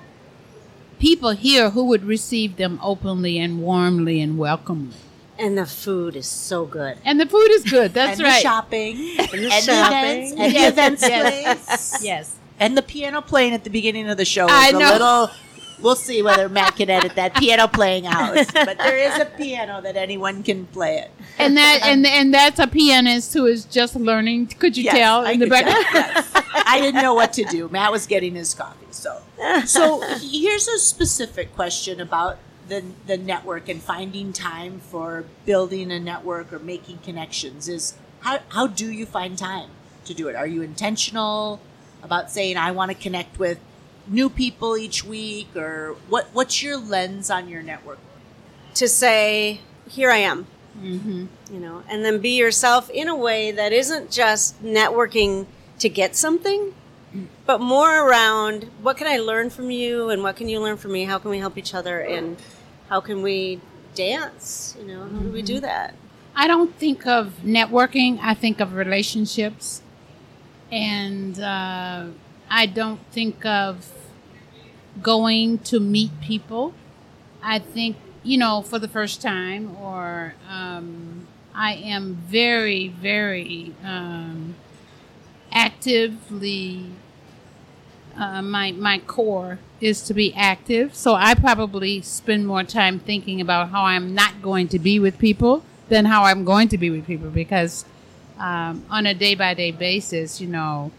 people 1.00 1.32
here 1.32 1.70
who 1.70 1.86
would 1.86 2.04
receive 2.04 2.58
them 2.58 2.80
openly 2.84 3.38
and 3.40 3.62
warmly 3.62 4.20
and 4.20 4.38
welcomely. 4.38 4.96
And 5.40 5.58
the 5.58 5.66
food 5.66 6.16
is 6.16 6.28
so 6.28 6.66
good. 6.66 6.98
And 7.06 7.20
the 7.20 7.26
food 7.28 7.50
is 7.52 7.64
good. 7.64 7.94
That's 7.94 8.20
and 8.20 8.28
right. 8.28 8.36
the 8.38 8.42
shopping. 8.42 8.98
And 9.20 9.30
the 9.30 9.38
the 9.38 9.50
shopping. 9.52 9.98
events. 10.28 10.32
And 10.40 10.56
the 10.56 10.60
events 10.68 11.02
yes. 11.04 11.66
place. 11.66 11.98
Yes. 12.04 12.36
And 12.60 12.76
the 12.76 12.82
piano 12.82 13.22
playing 13.22 13.54
at 13.54 13.64
the 13.64 13.70
beginning 13.70 14.10
of 14.10 14.18
the 14.18 14.26
show. 14.26 14.48
I 14.50 14.70
is 14.70 14.74
a 14.74 14.80
know. 14.80 14.92
little. 14.92 15.30
We'll 15.80 15.96
see 15.96 16.24
whether 16.24 16.50
Matt 16.58 16.76
can 16.76 16.90
edit 16.90 17.14
that 17.16 17.36
piano 17.36 17.68
playing 17.68 18.08
out. 18.08 18.34
But 18.52 18.80
there 18.80 18.98
is 18.98 19.20
a 19.20 19.26
piano 19.26 19.80
that 19.84 19.96
anyone 19.96 20.42
can 20.42 20.66
play 20.66 20.98
it. 20.98 21.12
and 21.38 21.56
that 21.56 21.84
um, 21.84 21.90
and 21.90 22.08
and 22.08 22.34
that's 22.34 22.58
a 22.60 22.66
pianist 22.66 23.32
who 23.36 23.46
is 23.46 23.64
just 23.66 23.96
learning. 23.96 24.48
Could 24.48 24.76
you 24.76 24.86
Yes, 24.86 24.96
tell 24.96 25.28
I 25.28 25.34
in 25.34 25.40
the 25.40 25.46
could 25.46 25.52
back? 25.52 25.66
tell, 25.66 25.94
yes. 25.94 26.32
I 26.66 26.80
didn't 26.82 27.04
know 27.04 27.14
what 27.14 27.32
to 27.34 27.44
do. 27.44 27.70
Matt 27.70 27.92
was 27.92 28.08
getting 28.08 28.34
his 28.34 28.56
coffee. 28.56 28.88
So, 28.90 29.22
so 29.68 30.02
here's 30.20 30.68
a 30.68 30.80
specific 30.80 31.54
question 31.54 32.02
about 32.02 32.40
the 32.68 32.84
the 33.06 33.18
network 33.18 33.70
and 33.70 33.82
finding 33.82 34.34
time 34.34 34.80
for 34.80 35.26
building 35.46 35.92
a 35.92 36.00
network 36.00 36.52
or 36.52 36.60
making 36.60 37.00
connections. 37.00 37.68
Is 37.68 37.96
how 38.22 38.40
how 38.50 38.68
do 38.68 38.92
you 38.92 39.06
find 39.06 39.38
time 39.38 39.70
to 40.06 40.14
do 40.14 40.28
it? 40.28 40.36
Are 40.36 40.48
you 40.48 40.62
intentional 40.62 41.60
about 42.04 42.32
saying 42.32 42.58
I 42.58 42.72
want 42.72 42.92
to 42.92 42.96
connect 42.96 43.40
with 43.40 43.60
new 44.08 44.30
people 44.30 44.78
each 44.78 45.04
week, 45.04 45.56
or 45.56 45.96
what? 46.10 46.30
What's 46.34 46.64
your 46.64 46.78
lens 46.78 47.30
on 47.30 47.50
your 47.50 47.62
network? 47.62 48.00
To 48.76 48.88
say, 48.88 49.62
here 49.90 50.12
I 50.12 50.18
am. 50.18 50.48
Mm-hmm. 50.80 51.26
You 51.52 51.60
know, 51.60 51.84
and 51.90 52.06
then 52.06 52.20
be 52.20 52.38
yourself 52.38 52.90
in 52.92 53.08
a 53.08 53.16
way 53.16 53.52
that 53.52 53.74
isn't 53.74 54.12
just 54.12 54.64
networking 54.64 55.48
to 55.80 55.90
get 55.90 56.16
something, 56.16 56.74
but 57.46 57.60
more 57.60 58.08
around 58.08 58.66
what 58.82 58.98
can 58.98 59.08
I 59.08 59.18
learn 59.18 59.50
from 59.50 59.72
you 59.72 60.10
and 60.10 60.22
what 60.22 60.36
can 60.36 60.50
you 60.50 60.60
learn 60.60 60.78
from 60.78 60.92
me? 60.92 61.06
How 61.06 61.18
can 61.18 61.32
we 61.32 61.40
help 61.40 61.58
each 61.58 61.74
other 61.74 62.00
and 62.00 62.38
how 62.90 63.02
can 63.02 63.22
we 63.22 63.60
dance? 63.96 64.76
You 64.80 64.88
know, 64.88 65.02
how 65.04 65.20
do 65.20 65.30
we 65.30 65.42
do 65.42 65.60
that? 65.60 65.96
I 66.36 66.48
don't 66.48 66.74
think 66.76 67.08
of 67.08 67.40
networking. 67.44 68.20
I 68.22 68.34
think 68.34 68.60
of 68.60 68.74
relationships, 68.74 69.82
and 70.72 71.40
uh, 71.40 72.08
I 72.50 72.66
don't 72.68 73.00
think 73.12 73.46
of 73.46 73.92
going 75.02 75.60
to 75.60 75.80
meet 75.80 76.12
people. 76.22 76.74
I 77.42 77.60
think 77.60 77.98
you 78.24 78.38
know 78.38 78.62
for 78.62 78.78
the 78.80 78.88
first 78.88 79.22
time, 79.22 79.76
or 79.78 80.36
um, 80.50 81.28
I 81.56 81.74
am 81.74 82.16
very, 82.16 82.90
very 82.90 83.74
um, 83.84 84.56
actively. 85.52 86.86
Uh, 88.18 88.42
my 88.42 88.72
my 88.72 88.98
core 89.00 89.60
is 89.80 90.02
to 90.02 90.14
be 90.14 90.34
active, 90.34 90.96
so 90.96 91.14
I 91.14 91.36
probably 91.36 92.02
spend 92.02 92.48
more 92.48 92.64
time 92.64 93.00
thinking 93.00 93.40
about 93.42 93.70
how 93.70 93.84
I'm 93.84 94.16
not 94.16 94.42
going 94.42 94.68
to 94.70 94.80
be 94.80 95.00
with 95.00 95.20
people 95.20 95.64
than 95.90 96.06
how 96.06 96.24
I'm 96.24 96.44
going 96.44 96.68
to 96.70 96.78
be 96.78 96.90
with 96.90 97.06
people 97.06 97.30
because 97.30 97.86
um, 98.40 98.84
on 98.90 99.06
a 99.06 99.14
day 99.14 99.36
by 99.36 99.54
day 99.54 99.72
basis, 99.72 100.42
you 100.42 100.48
know, 100.48 100.92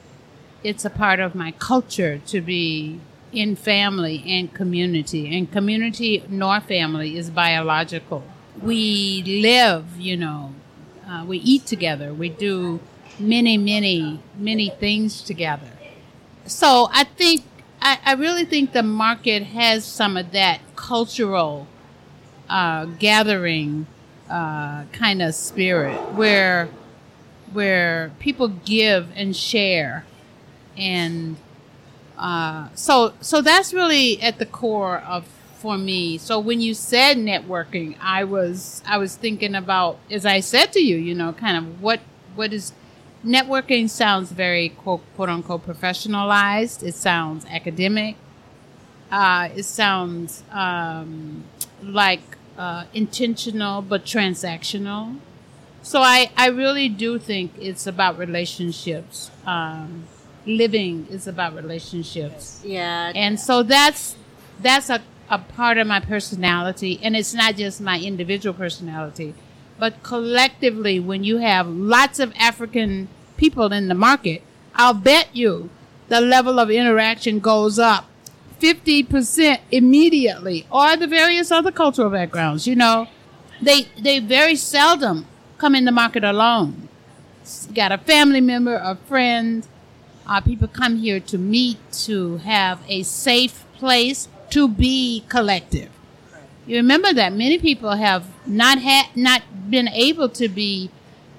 it's 0.63 0.85
a 0.85 0.91
part 0.91 1.19
of 1.19 1.35
my 1.35 1.53
culture 1.53 2.19
to 2.27 2.41
be 2.41 3.01
in 3.33 3.57
family 3.57 4.25
and 4.27 4.55
community, 4.55 5.37
and 5.37 5.51
community 5.51 6.23
nor 6.29 6.61
family 6.61 7.17
is 7.17 7.31
biological. 7.31 8.23
We 8.63 9.23
live, 9.25 9.99
you 9.99 10.17
know, 10.17 10.55
uh, 11.09 11.25
we 11.27 11.39
eat 11.39 11.67
together, 11.67 12.15
we 12.15 12.29
do 12.29 12.81
many, 13.19 13.59
many, 13.59 14.21
many 14.37 14.71
things 14.71 15.21
together. 15.21 15.78
So 16.49 16.89
I 16.93 17.05
think 17.05 17.45
I, 17.81 17.99
I 18.05 18.13
really 18.15 18.45
think 18.45 18.73
the 18.73 18.83
market 18.83 19.43
has 19.45 19.85
some 19.85 20.17
of 20.17 20.33
that 20.33 20.61
cultural 20.77 21.67
uh, 22.49 22.87
gathering 22.87 23.87
uh, 24.29 24.85
kind 24.93 25.23
of 25.23 25.35
spirit 25.35 25.97
where 26.15 26.69
where 27.53 28.13
people 28.19 28.49
give 28.49 29.09
and 29.15 29.35
share 29.35 30.05
and 30.77 31.37
uh, 32.19 32.69
so 32.75 33.13
so 33.21 33.41
that's 33.41 33.73
really 33.73 34.21
at 34.21 34.39
the 34.39 34.47
core 34.47 34.99
of 34.99 35.27
for 35.59 35.77
me. 35.77 36.19
So 36.19 36.39
when 36.39 36.61
you 36.61 36.73
said 36.75 37.17
networking 37.17 37.97
i 38.01 38.23
was 38.25 38.83
i 38.87 38.97
was 38.97 39.17
thinking 39.17 39.55
about 39.55 39.99
as 40.11 40.25
i 40.25 40.41
said 40.41 40.73
to 40.73 40.81
you 40.81 40.97
you 40.97 41.15
know 41.15 41.33
kind 41.33 41.57
of 41.57 41.83
what 41.83 42.01
what 42.35 42.53
is 42.53 42.73
networking 43.25 43.89
sounds 43.89 44.31
very 44.33 44.71
quote, 44.71 45.03
quote 45.17 45.29
unquote 45.29 45.67
professionalized. 45.67 46.83
It 46.83 46.95
sounds 46.95 47.45
academic. 47.47 48.17
Uh, 49.11 49.49
it 49.55 49.65
sounds 49.65 50.43
um, 50.51 51.45
like 51.83 52.21
uh, 52.57 52.85
intentional 52.93 53.83
but 53.83 54.05
transactional. 54.05 55.17
So 55.83 56.01
I, 56.01 56.31
I 56.37 56.49
really 56.49 56.89
do 56.89 57.19
think 57.19 57.53
it's 57.59 57.87
about 57.87 58.19
relationships. 58.19 59.31
Um, 59.47 60.05
living 60.45 61.07
is 61.11 61.27
about 61.27 61.55
relationships. 61.55 62.61
Yeah. 62.65 63.13
and 63.15 63.39
so 63.39 63.63
that's 63.63 64.17
that's 64.61 64.91
a, 64.91 65.01
a 65.31 65.39
part 65.39 65.79
of 65.79 65.87
my 65.87 66.01
personality. 66.01 66.99
And 67.03 67.17
it's 67.17 67.33
not 67.33 67.57
just 67.57 67.81
my 67.81 67.99
individual 67.99 68.55
personality 68.55 69.35
but 69.79 70.03
collectively 70.03 70.99
when 71.01 71.25
you 71.25 71.39
have 71.39 71.67
lots 71.69 72.19
of 72.19 72.33
african 72.39 73.09
people 73.37 73.73
in 73.73 73.89
the 73.89 73.95
market 73.95 74.43
i'll 74.75 74.95
bet 74.95 75.29
you 75.35 75.71
the 76.09 76.21
level 76.21 76.59
of 76.59 76.71
interaction 76.71 77.39
goes 77.39 77.79
up 77.79 78.07
50% 78.61 79.61
immediately 79.71 80.67
or 80.71 80.97
the 80.97 81.07
various 81.07 81.53
other 81.53 81.71
cultural 81.71 82.11
backgrounds 82.11 82.67
you 82.67 82.75
know 82.75 83.07
they 83.61 83.83
they 84.01 84.19
very 84.19 84.57
seldom 84.57 85.27
come 85.59 85.75
in 85.75 85.85
the 85.85 85.93
market 85.93 86.25
alone. 86.25 86.89
Got 87.75 87.93
a 87.93 87.99
family 87.99 88.41
member, 88.41 88.77
a 88.77 88.97
friend. 88.97 89.67
Uh, 90.27 90.41
people 90.41 90.69
come 90.69 90.97
here 90.97 91.21
to 91.21 91.39
meet, 91.39 91.79
to 92.05 92.37
have 92.39 92.81
a 92.89 93.03
safe 93.03 93.65
place, 93.75 94.29
to 94.51 94.69
be 94.69 95.25
collective. 95.29 95.91
You 96.69 96.77
remember 96.77 97.15
that 97.15 97.33
many 97.33 97.57
people 97.57 97.93
have 97.93 98.27
not 98.47 98.79
had 98.79 99.17
not 99.17 99.71
been 99.71 99.89
able 99.89 100.29
to 100.29 100.51
be 100.51 100.91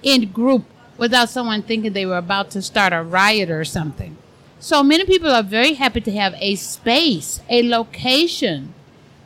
in 0.02 0.32
group 0.32 0.66
without 0.98 1.30
someone 1.30 1.62
thinking 1.62 1.94
they 1.94 2.08
were 2.08 2.18
about 2.18 2.50
to 2.52 2.64
start 2.64 2.94
a 2.94 3.04
riot 3.04 3.52
or 3.52 3.64
something. 3.64 4.18
So 4.60 4.82
many 4.82 5.06
people 5.06 5.30
are 5.30 5.44
very 5.44 5.74
happy 5.74 6.02
to 6.02 6.12
have 6.14 6.34
a 6.40 6.56
space, 6.56 7.42
a 7.48 7.62
location 7.62 8.74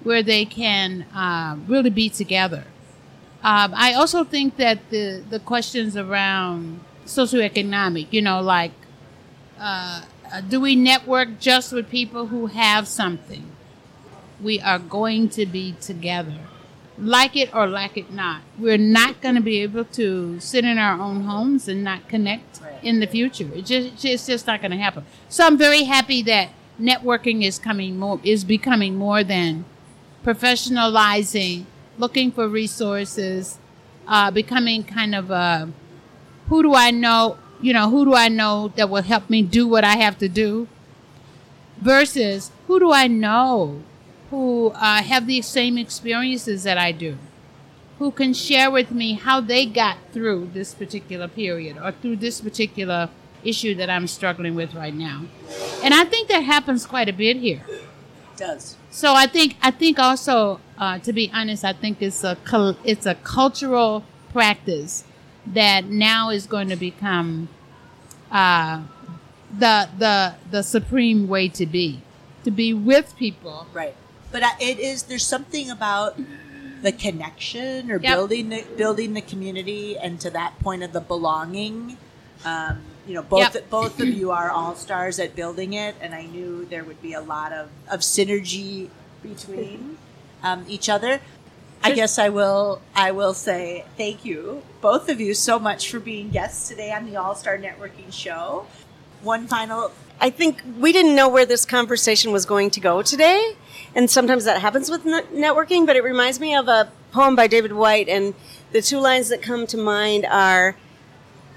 where 0.03 0.21
they 0.21 0.43
can 0.43 1.03
uh, 1.15 1.55
really 1.67 1.89
be 1.89 2.09
together. 2.09 2.65
Um, 3.41 3.73
I 3.73 3.93
also 3.93 4.25
think 4.25 4.57
that 4.57 4.89
the, 4.89 5.23
the 5.29 5.39
questions 5.39 5.95
around 5.95 6.81
socioeconomic, 7.05 8.07
you 8.11 8.21
know, 8.21 8.41
like 8.41 8.73
uh, 9.57 10.01
do 10.49 10.59
we 10.59 10.75
network 10.75 11.39
just 11.39 11.71
with 11.71 11.89
people 11.89 12.27
who 12.27 12.47
have 12.47 12.89
something? 12.89 13.52
We 14.43 14.59
are 14.59 14.79
going 14.79 15.29
to 15.29 15.45
be 15.45 15.75
together. 15.79 16.35
Like 16.97 17.35
it 17.35 17.55
or 17.55 17.65
like 17.65 17.97
it 17.97 18.11
not. 18.11 18.41
We're 18.59 18.77
not 18.77 19.21
going 19.21 19.35
to 19.35 19.41
be 19.41 19.61
able 19.61 19.85
to 19.85 20.39
sit 20.39 20.63
in 20.63 20.77
our 20.77 21.01
own 21.01 21.21
homes 21.21 21.67
and 21.67 21.83
not 21.83 22.07
connect 22.07 22.61
in 22.83 22.99
the 22.99 23.07
future. 23.07 23.49
It 23.55 23.65
just, 23.65 24.05
it's 24.05 24.27
just 24.27 24.45
not 24.45 24.61
going 24.61 24.71
to 24.71 24.77
happen. 24.77 25.05
So 25.29 25.45
I'm 25.47 25.57
very 25.57 25.83
happy 25.83 26.21
that 26.23 26.49
networking 26.79 27.43
is 27.43 27.57
coming 27.57 27.97
more 27.97 28.19
is 28.23 28.43
becoming 28.43 28.95
more 28.95 29.23
than 29.23 29.65
professionalizing, 30.25 31.65
looking 31.97 32.31
for 32.31 32.47
resources, 32.47 33.57
uh, 34.07 34.31
becoming 34.31 34.83
kind 34.83 35.15
of 35.15 35.31
a 35.31 35.69
who 36.47 36.61
do 36.63 36.73
I 36.73 36.91
know, 36.91 37.37
you 37.61 37.73
know, 37.73 37.89
who 37.89 38.05
do 38.05 38.13
I 38.13 38.27
know 38.27 38.71
that 38.75 38.89
will 38.89 39.01
help 39.01 39.29
me 39.29 39.41
do 39.41 39.67
what 39.67 39.83
I 39.83 39.95
have 39.97 40.17
to 40.19 40.27
do 40.27 40.67
versus 41.77 42.51
who 42.67 42.79
do 42.79 42.91
I 42.91 43.07
know 43.07 43.81
who 44.33 44.69
uh, 44.69 45.03
have 45.03 45.27
the 45.27 45.43
same 45.43 45.77
experiences 45.77 46.63
that 46.63 46.75
I 46.75 46.91
do, 46.91 47.19
who 47.99 48.09
can 48.09 48.33
share 48.33 48.71
with 48.71 48.89
me 48.89 49.13
how 49.13 49.39
they 49.39 49.63
got 49.63 49.97
through 50.11 50.49
this 50.55 50.73
particular 50.73 51.27
period 51.27 51.77
or 51.77 51.91
through 51.91 52.15
this 52.15 52.41
particular 52.41 53.09
issue 53.43 53.75
that 53.75 53.91
I'm 53.91 54.07
struggling 54.07 54.55
with 54.55 54.73
right 54.73 54.95
now. 54.95 55.25
And 55.83 55.93
I 55.93 56.03
think 56.05 56.29
that 56.29 56.39
happens 56.39 56.87
quite 56.87 57.07
a 57.09 57.13
bit 57.13 57.37
here. 57.37 57.61
It 57.69 57.83
does. 58.35 58.75
So 58.89 59.13
I 59.13 59.27
think 59.27 59.55
I 59.61 59.69
think 59.69 59.99
also, 59.99 60.59
uh, 60.79 60.97
to 60.97 61.13
be 61.13 61.29
honest, 61.31 61.63
I 61.63 61.73
think 61.73 62.01
it's 62.01 62.23
a 62.23 62.35
it's 62.83 63.05
a 63.05 63.13
cultural 63.13 64.03
practice 64.31 65.03
that 65.45 65.85
now 65.85 66.31
is 66.31 66.47
going 66.47 66.69
to 66.69 66.75
become 66.75 67.49
uh, 68.31 68.81
the 69.55 69.89
the 69.99 70.33
the 70.49 70.63
supreme 70.63 71.27
way 71.27 71.49
to 71.49 71.67
be, 71.67 72.01
to 72.45 72.49
be 72.49 72.73
with 72.73 73.15
people. 73.15 73.67
Right. 73.71 73.93
But 74.33 74.43
it 74.59 74.79
is. 74.79 75.03
There's 75.03 75.25
something 75.25 75.69
about 75.69 76.17
the 76.81 76.91
connection 76.91 77.89
or 77.89 77.97
Yep. 77.99 78.13
building 78.15 78.49
the 78.49 78.65
building 78.75 79.13
the 79.13 79.21
community, 79.21 79.97
and 79.97 80.19
to 80.19 80.29
that 80.31 80.59
point 80.59 80.83
of 80.83 80.91
the 80.91 80.99
belonging. 80.99 81.97
Um, 82.43 82.81
you 83.07 83.13
know, 83.13 83.21
both 83.21 83.53
Yep. 83.55 83.69
both 83.69 83.99
of 84.01 84.07
you 84.09 84.31
are 84.31 84.49
all 84.49 84.75
stars 84.75 85.19
at 85.19 85.35
building 85.35 85.73
it, 85.73 85.95
and 86.01 86.13
I 86.15 86.23
knew 86.23 86.65
there 86.65 86.83
would 86.83 87.01
be 87.01 87.13
a 87.13 87.21
lot 87.21 87.53
of, 87.53 87.69
of 87.89 87.99
synergy 88.01 88.89
between 89.21 89.97
um, 90.41 90.65
each 90.67 90.89
other. 90.89 91.21
I 91.85 91.91
guess 91.91 92.17
I 92.17 92.29
will. 92.29 92.81
I 92.95 93.11
will 93.11 93.33
say 93.33 93.85
thank 93.97 94.23
you, 94.25 94.63
both 94.81 95.09
of 95.09 95.19
you, 95.21 95.33
so 95.33 95.59
much 95.59 95.91
for 95.91 95.99
being 95.99 96.29
guests 96.31 96.67
today 96.69 96.91
on 96.91 97.05
the 97.05 97.17
All 97.17 97.35
Star 97.35 97.57
Networking 97.57 98.11
Show. 98.11 98.65
One 99.21 99.47
final 99.47 99.91
I 100.23 100.29
think 100.29 100.63
we 100.79 100.93
didn't 100.93 101.17
know 101.17 101.27
where 101.27 101.45
this 101.45 101.65
conversation 101.65 102.31
was 102.31 102.45
going 102.45 102.69
to 102.71 102.79
go 102.79 103.01
today, 103.01 103.57
and 103.93 104.09
sometimes 104.09 104.45
that 104.45 104.61
happens 104.61 104.89
with 104.89 105.03
networking. 105.03 105.85
But 105.85 105.97
it 105.97 106.03
reminds 106.03 106.39
me 106.39 106.55
of 106.55 106.69
a 106.69 106.89
poem 107.11 107.35
by 107.35 107.47
David 107.47 107.73
Whyte, 107.73 108.07
and 108.07 108.33
the 108.71 108.81
two 108.81 108.99
lines 108.99 109.27
that 109.27 109.41
come 109.41 109.67
to 109.67 109.77
mind 109.77 110.25
are 110.25 110.77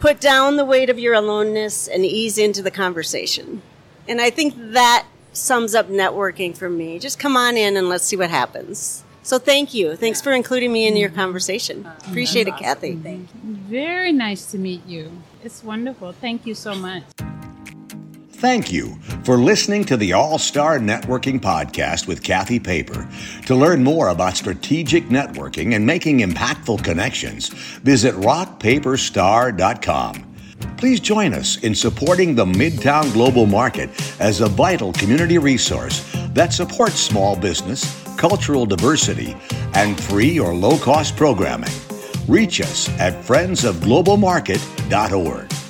"Put 0.01 0.19
down 0.19 0.57
the 0.57 0.65
weight 0.65 0.91
of 0.91 0.99
your 0.99 1.15
aloneness 1.15 1.87
and 1.87 2.05
ease 2.05 2.39
into 2.39 2.61
the 2.61 2.73
conversation." 2.73 3.63
And 4.09 4.21
I 4.21 4.31
think 4.31 4.55
that 4.57 5.07
sums 5.33 5.73
up 5.73 5.89
networking 5.89 6.57
for 6.57 6.69
me. 6.69 6.99
Just 6.99 7.21
come 7.21 7.37
on 7.37 7.57
in 7.57 7.77
and 7.77 7.89
let's 7.89 8.05
see 8.05 8.17
what 8.17 8.31
happens. 8.31 9.05
So 9.23 9.39
thank 9.39 9.75
you. 9.75 9.95
Thanks 9.95 10.21
for 10.21 10.33
including 10.33 10.73
me 10.73 10.89
in 10.89 10.97
your 10.97 11.11
conversation. 11.11 11.85
Mm-hmm. 11.85 12.11
Appreciate 12.11 12.49
it, 12.49 12.57
Kathy. 12.57 12.97
Thank 12.97 13.29
you. 13.33 13.55
Very 13.69 14.13
nice 14.13 14.51
to 14.51 14.59
meet 14.59 14.85
you. 14.87 15.13
It's 15.45 15.63
wonderful. 15.63 16.11
Thank 16.11 16.47
you 16.47 16.55
so 16.57 16.75
much. 16.75 17.05
Thank 18.37 18.71
you 18.71 18.99
for 19.25 19.39
listening 19.39 19.87
to 19.87 19.97
the 19.97 20.13
All 20.13 20.39
Star 20.39 20.79
Networking 20.79 21.41
Podcast 21.41 22.07
with 22.07 22.23
Kathy 22.23 22.61
Paper. 22.61 23.09
To 23.47 23.55
learn 23.55 23.83
more 23.83 24.09
about 24.09 24.37
strategic 24.37 25.05
networking 25.05 25.75
and 25.75 25.87
making 25.87 26.19
impactful 26.19 26.85
connections, 26.85 27.49
visit 27.49 28.15
rockpaperstar.com. 28.17 30.35
Please 30.77 31.01
join 31.01 31.33
us 31.33 31.65
in 31.65 31.75
supporting 31.75 32.35
the 32.35 32.45
Midtown 32.45 33.11
Global 33.15 33.47
Market 33.47 33.89
as 34.21 34.43
a 34.43 34.49
vital 34.49 34.93
community 34.93 35.39
resource 35.39 36.05
that 36.35 36.53
supports 36.53 36.97
small 36.97 37.37
business, 37.37 38.05
cultural 38.19 38.67
diversity, 38.67 39.35
and 39.73 39.99
free 39.99 40.39
or 40.39 40.53
low 40.53 40.77
cost 40.77 41.17
programming. 41.17 41.73
Reach 42.29 42.61
us 42.61 42.91
at 43.01 43.15
friendsofglobalmarket.org. 43.25 45.66